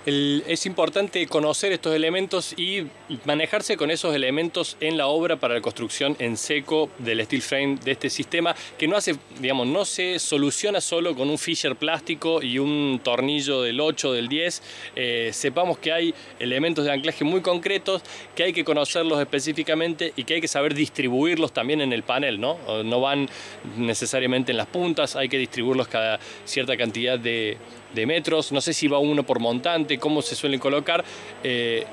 es 0.05 0.65
importante 0.65 1.25
conocer 1.27 1.71
estos 1.71 1.95
elementos 1.95 2.53
y 2.57 2.87
manejarse 3.25 3.77
con 3.77 3.89
esos 3.89 4.13
elementos 4.13 4.75
en 4.81 4.97
la 4.97 5.07
obra 5.07 5.37
para 5.37 5.55
la 5.55 5.61
construcción 5.61 6.17
en 6.19 6.35
seco 6.35 6.89
del 6.99 7.23
steel 7.23 7.41
frame 7.41 7.77
de 7.83 7.91
este 7.91 8.09
sistema 8.09 8.53
que 8.77 8.87
no 8.87 8.97
hace, 8.97 9.15
digamos, 9.39 9.67
no 9.67 9.85
se 9.85 10.19
soluciona 10.19 10.81
solo 10.81 11.15
con 11.15 11.29
un 11.29 11.37
Fisher 11.37 11.75
plástico 11.75 12.41
y 12.41 12.59
un 12.59 12.99
tornillo 13.03 13.61
del 13.61 13.79
8 13.79 14.13
del 14.13 14.27
10. 14.27 14.61
Eh, 14.95 15.29
sepamos 15.31 15.77
que 15.77 15.93
hay 15.93 16.13
elementos 16.39 16.83
de 16.83 16.91
anclaje 16.91 17.23
muy 17.23 17.41
concretos, 17.41 18.01
que 18.35 18.43
hay 18.43 18.53
que 18.53 18.65
conocerlos 18.65 19.19
específicamente 19.19 20.13
y 20.15 20.25
que 20.25 20.35
hay 20.35 20.41
que 20.41 20.47
saber 20.47 20.73
distribuirlos 20.73 21.53
también 21.53 21.79
en 21.81 21.93
el 21.93 22.03
panel, 22.03 22.39
¿no? 22.39 22.57
No 22.83 22.99
van 22.99 23.29
necesariamente 23.77 24.51
en 24.51 24.57
las 24.57 24.67
puntas, 24.67 25.15
hay 25.15 25.29
que 25.29 25.37
distribuirlos 25.37 25.87
cada 25.87 26.19
cierta 26.45 26.75
cantidad 26.75 27.17
de 27.17 27.57
de 27.93 28.06
metros, 28.06 28.51
no 28.51 28.62
sé 28.62 28.73
si 28.73 28.88
va 28.88 28.99
uno 28.99 29.23
por 29.23 29.39
montante, 29.39 29.97
cómo 29.97 30.21
se 30.21 30.36
suelen 30.36 30.60
colocar. 30.60 31.03
Eh, 31.43 31.86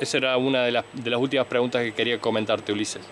esa 0.00 0.18
era 0.18 0.36
una 0.36 0.64
de 0.64 0.72
las, 0.72 0.84
de 0.92 1.10
las 1.10 1.20
últimas 1.20 1.46
preguntas 1.46 1.82
que 1.82 1.92
quería 1.92 2.18
comentarte, 2.18 2.72
Ulises. 2.72 3.08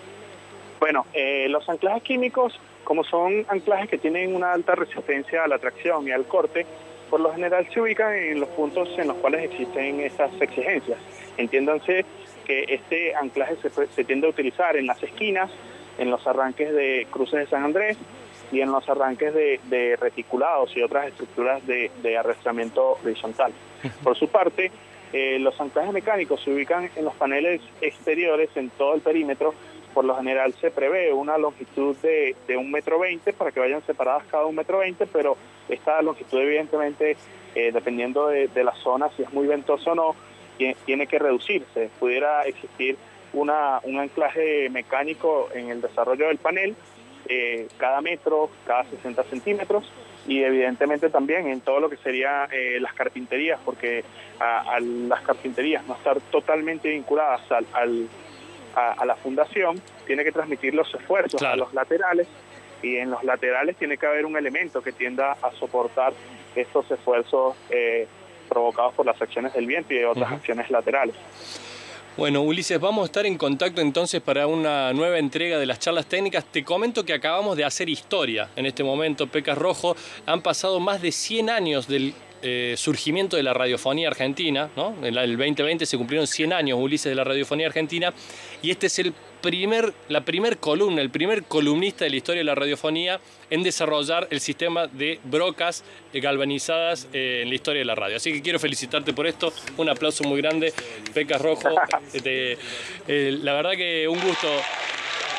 Bueno, 0.79 1.05
eh, 1.13 1.47
los 1.49 1.67
anclajes 1.69 2.03
químicos, 2.03 2.59
como 2.83 3.03
son 3.03 3.45
anclajes 3.47 3.89
que 3.89 3.97
tienen 3.97 4.35
una 4.35 4.51
alta 4.51 4.75
resistencia 4.75 5.43
a 5.43 5.47
la 5.47 5.57
tracción 5.57 6.07
y 6.07 6.11
al 6.11 6.25
corte, 6.25 6.65
por 7.09 7.21
lo 7.21 7.31
general 7.31 7.67
se 7.73 7.79
ubican 7.79 8.13
en 8.13 8.39
los 8.39 8.49
puntos 8.49 8.89
en 8.97 9.07
los 9.07 9.17
cuales 9.17 9.43
existen 9.43 10.01
estas 10.01 10.31
exigencias. 10.41 10.97
Entiéndanse 11.37 12.05
que 12.45 12.65
este 12.67 13.15
anclaje 13.15 13.55
se, 13.61 13.69
se 13.87 14.03
tiende 14.03 14.27
a 14.27 14.31
utilizar 14.31 14.75
en 14.75 14.87
las 14.87 15.01
esquinas, 15.01 15.49
en 15.97 16.09
los 16.09 16.25
arranques 16.27 16.73
de 16.73 17.07
cruces 17.09 17.39
de 17.39 17.47
San 17.47 17.63
Andrés, 17.63 17.97
y 18.53 18.61
en 18.61 18.71
los 18.71 18.87
arranques 18.87 19.33
de, 19.33 19.97
reticulados 19.99 20.77
y 20.77 20.83
otras 20.83 21.07
estructuras 21.07 21.65
de, 21.65 22.17
arrastramiento 22.17 22.99
horizontal. 23.03 23.51
Por 24.03 24.15
su 24.15 24.27
parte, 24.27 24.71
eh, 25.11 25.39
los 25.39 25.59
anclajes 25.59 25.91
mecánicos 25.91 26.41
se 26.41 26.53
ubican 26.53 26.89
en 26.95 27.05
los 27.05 27.15
paneles 27.15 27.61
exteriores 27.81 28.49
en 28.55 28.69
todo 28.69 28.93
el 28.93 29.01
perímetro. 29.01 29.55
Por 29.93 30.05
lo 30.05 30.15
general 30.15 30.53
se 30.53 30.71
prevé 30.71 31.11
una 31.11 31.37
longitud 31.37 31.95
de, 31.97 32.35
de 32.47 32.57
un 32.57 32.71
metro 32.71 32.99
veinte 32.99 33.33
para 33.33 33.51
que 33.51 33.59
vayan 33.59 33.83
separadas 33.85 34.23
cada 34.29 34.45
un 34.45 34.55
metro 34.55 34.79
veinte, 34.79 35.07
pero 35.07 35.35
esta 35.67 36.01
longitud 36.01 36.39
evidentemente, 36.39 37.17
eh, 37.55 37.71
dependiendo 37.71 38.27
de, 38.27 38.63
la 38.63 38.73
zona, 38.75 39.09
si 39.15 39.23
es 39.23 39.33
muy 39.33 39.47
ventoso 39.47 39.91
o 39.91 39.95
no, 39.95 40.15
tiene 40.85 41.07
que 41.07 41.17
reducirse. 41.17 41.89
Pudiera 41.99 42.43
existir 42.43 42.97
una, 43.33 43.79
un 43.83 43.99
anclaje 43.99 44.69
mecánico 44.69 45.49
en 45.53 45.69
el 45.69 45.81
desarrollo 45.81 46.27
del 46.27 46.37
panel 46.37 46.75
eh, 47.27 47.67
cada 47.77 48.01
metro, 48.01 48.49
cada 48.65 48.83
60 48.85 49.23
centímetros 49.23 49.89
y 50.27 50.41
evidentemente 50.43 51.09
también 51.09 51.47
en 51.47 51.61
todo 51.61 51.79
lo 51.79 51.89
que 51.89 51.97
sería 51.97 52.45
eh, 52.51 52.79
las 52.79 52.93
carpinterías, 52.93 53.59
porque 53.63 54.03
a, 54.39 54.79
las 54.79 55.21
carpinterías 55.21 55.85
no 55.85 55.95
estar 55.95 56.19
totalmente 56.31 56.89
vinculadas 56.89 57.41
al, 57.51 58.07
a, 58.75 59.05
la 59.05 59.15
fundación, 59.15 59.81
tiene 60.05 60.23
que 60.23 60.31
transmitir 60.31 60.73
los 60.73 60.93
esfuerzos 60.93 61.41
a 61.43 61.55
los 61.55 61.73
laterales 61.73 62.27
y 62.81 62.97
en 62.97 63.11
los 63.11 63.23
laterales 63.23 63.77
tiene 63.77 63.97
que 63.97 64.05
haber 64.05 64.25
un 64.25 64.37
elemento 64.37 64.81
que 64.81 64.91
tienda 64.91 65.37
a 65.41 65.51
soportar 65.51 66.13
estos 66.55 66.89
esfuerzos 66.91 67.55
eh, 67.69 68.07
provocados 68.49 68.93
por 68.93 69.05
las 69.05 69.21
acciones 69.21 69.53
del 69.53 69.65
viento 69.65 69.93
y 69.93 69.97
de 69.97 70.05
otras 70.05 70.31
acciones 70.31 70.69
laterales. 70.69 71.15
Bueno, 72.15 72.43
Ulises, 72.43 72.79
vamos 72.79 73.01
a 73.01 73.05
estar 73.05 73.25
en 73.25 73.39
contacto 73.39 73.81
entonces 73.81 74.21
para 74.21 74.45
una 74.45 74.93
nueva 74.93 75.17
entrega 75.17 75.57
de 75.57 75.65
las 75.65 75.79
charlas 75.79 76.05
técnicas. 76.05 76.45
Te 76.45 76.63
comento 76.63 77.03
que 77.03 77.11
acabamos 77.11 77.57
de 77.57 77.65
hacer 77.65 77.89
historia 77.89 78.51
en 78.55 78.67
este 78.67 78.83
momento, 78.83 79.25
Pecas 79.25 79.57
Rojo. 79.57 79.95
Han 80.27 80.43
pasado 80.43 80.79
más 80.79 81.01
de 81.01 81.11
100 81.11 81.49
años 81.49 81.87
del 81.87 82.13
eh, 82.43 82.75
surgimiento 82.77 83.35
de 83.35 83.41
la 83.41 83.55
radiofonía 83.55 84.09
argentina, 84.09 84.69
¿no? 84.75 84.93
En 85.01 85.17
el 85.17 85.37
2020 85.37 85.87
se 85.87 85.97
cumplieron 85.97 86.27
100 86.27 86.53
años, 86.53 86.77
Ulises, 86.79 87.09
de 87.09 87.15
la 87.15 87.23
radiofonía 87.23 87.65
argentina, 87.65 88.13
y 88.61 88.69
este 88.69 88.85
es 88.85 88.99
el 88.99 89.11
primer, 89.43 89.93
la 90.07 90.21
primer 90.21 90.57
columna, 90.57 91.01
el 91.01 91.09
primer 91.09 91.43
columnista 91.43 92.05
de 92.05 92.11
la 92.11 92.15
historia 92.15 92.39
de 92.39 92.45
la 92.45 92.55
radiofonía 92.55 93.19
en 93.49 93.61
desarrollar 93.61 94.27
el 94.31 94.39
sistema 94.39 94.87
de 94.87 95.19
brocas 95.25 95.83
galvanizadas 96.13 97.09
eh, 97.11 97.41
en 97.43 97.49
la 97.49 97.55
historia 97.55 97.79
de 97.79 97.85
la 97.85 97.93
radio. 97.93 98.15
Así 98.15 98.31
que 98.31 98.41
quiero 98.41 98.57
felicitarte 98.57 99.13
por 99.13 99.27
esto, 99.27 99.53
un 99.77 99.89
aplauso 99.89 100.23
muy 100.23 100.41
grande, 100.41 100.73
Pecas 101.13 101.39
Rojo. 101.41 101.69
Este, 102.13 102.57
eh, 103.07 103.37
la 103.41 103.53
verdad 103.53 103.71
que 103.71 104.07
un 104.07 104.19
gusto 104.19 104.47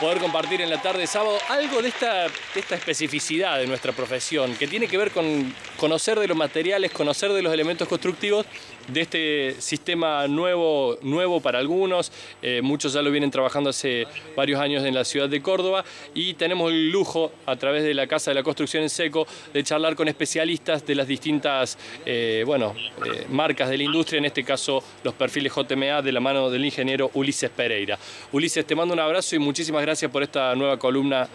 poder 0.01 0.19
compartir 0.19 0.61
en 0.61 0.71
la 0.71 0.83
tarde 0.83 1.01
de 1.01 1.07
sábado 1.07 1.38
algo 1.49 1.81
de 1.81 1.88
esta, 1.88 2.27
esta 2.55 2.75
especificidad 2.75 3.59
de 3.59 3.67
nuestra 3.67 3.93
profesión, 3.93 4.55
que 4.57 4.67
tiene 4.67 4.88
que 4.88 4.99
ver 4.99 5.11
con 5.12 5.55
conocer 5.77 6.19
de 6.19 6.27
los 6.27 6.37
materiales, 6.37 6.90
conocer 6.90 7.33
de 7.33 7.43
los 7.43 7.53
elementos 7.53 7.87
constructivos 7.87 8.45
de 8.88 9.01
este 9.01 9.57
sistema 9.61 10.27
nuevo, 10.29 10.99
nuevo 11.03 11.40
para 11.40 11.59
algunos. 11.59 12.12
Eh, 12.42 12.61
muchos 12.62 12.92
ya 12.92 13.03
lo 13.03 13.11
vienen 13.11 13.31
trabajando 13.31 13.70
hace 13.70 14.07
varios 14.37 14.61
años 14.61 14.85
en 14.85 14.94
la 14.94 15.05
ciudad 15.05 15.29
de 15.29 15.40
Córdoba 15.40 15.85
y 16.14 16.35
tenemos 16.35 16.70
el 16.70 16.90
lujo 16.90 17.33
a 17.47 17.57
través 17.57 17.83
de 17.85 17.94
la 17.94 18.07
Casa 18.07 18.31
de 18.31 18.35
la 18.37 18.42
Construcción 18.42 18.83
en 18.83 18.90
Seco 18.90 19.27
de 19.53 19.62
charlar 19.62 19.94
con 19.94 20.09
especialistas 20.09 20.87
de 20.87 20.94
las 20.94 21.07
distintas 21.07 21.79
eh, 22.05 22.42
bueno, 22.47 22.75
eh, 23.05 23.27
marcas 23.31 23.68
de 23.68 23.79
la 23.79 23.85
industria, 23.85 24.18
en 24.18 24.27
este 24.27 24.44
caso 24.44 24.83
los 25.03 25.14
perfiles 25.14 25.53
JMA 25.55 26.03
de 26.03 26.12
la 26.12 26.20
mano 26.20 26.51
del 26.51 26.64
ingeniero 26.64 27.11
Ulises 27.14 27.51
Pereira. 27.51 27.99
Ulises, 28.33 28.66
te 28.66 28.75
mando 28.75 28.94
un 28.94 29.01
abrazo 29.01 29.37
y 29.37 29.38
muchísimas 29.38 29.83
gracias 29.83 30.11
por 30.11 30.23
esta 30.23 30.55
nueva 30.55 30.79
columna 30.79 31.29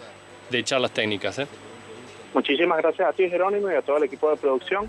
de 0.50 0.64
charlas 0.64 0.92
técnicas. 0.92 1.40
Muchísimas 2.34 2.78
gracias 2.78 3.08
a 3.08 3.12
ti, 3.12 3.28
Jerónimo, 3.28 3.70
y 3.70 3.74
a 3.74 3.82
todo 3.82 3.96
el 3.96 4.04
equipo 4.04 4.30
de 4.30 4.36
producción. 4.36 4.88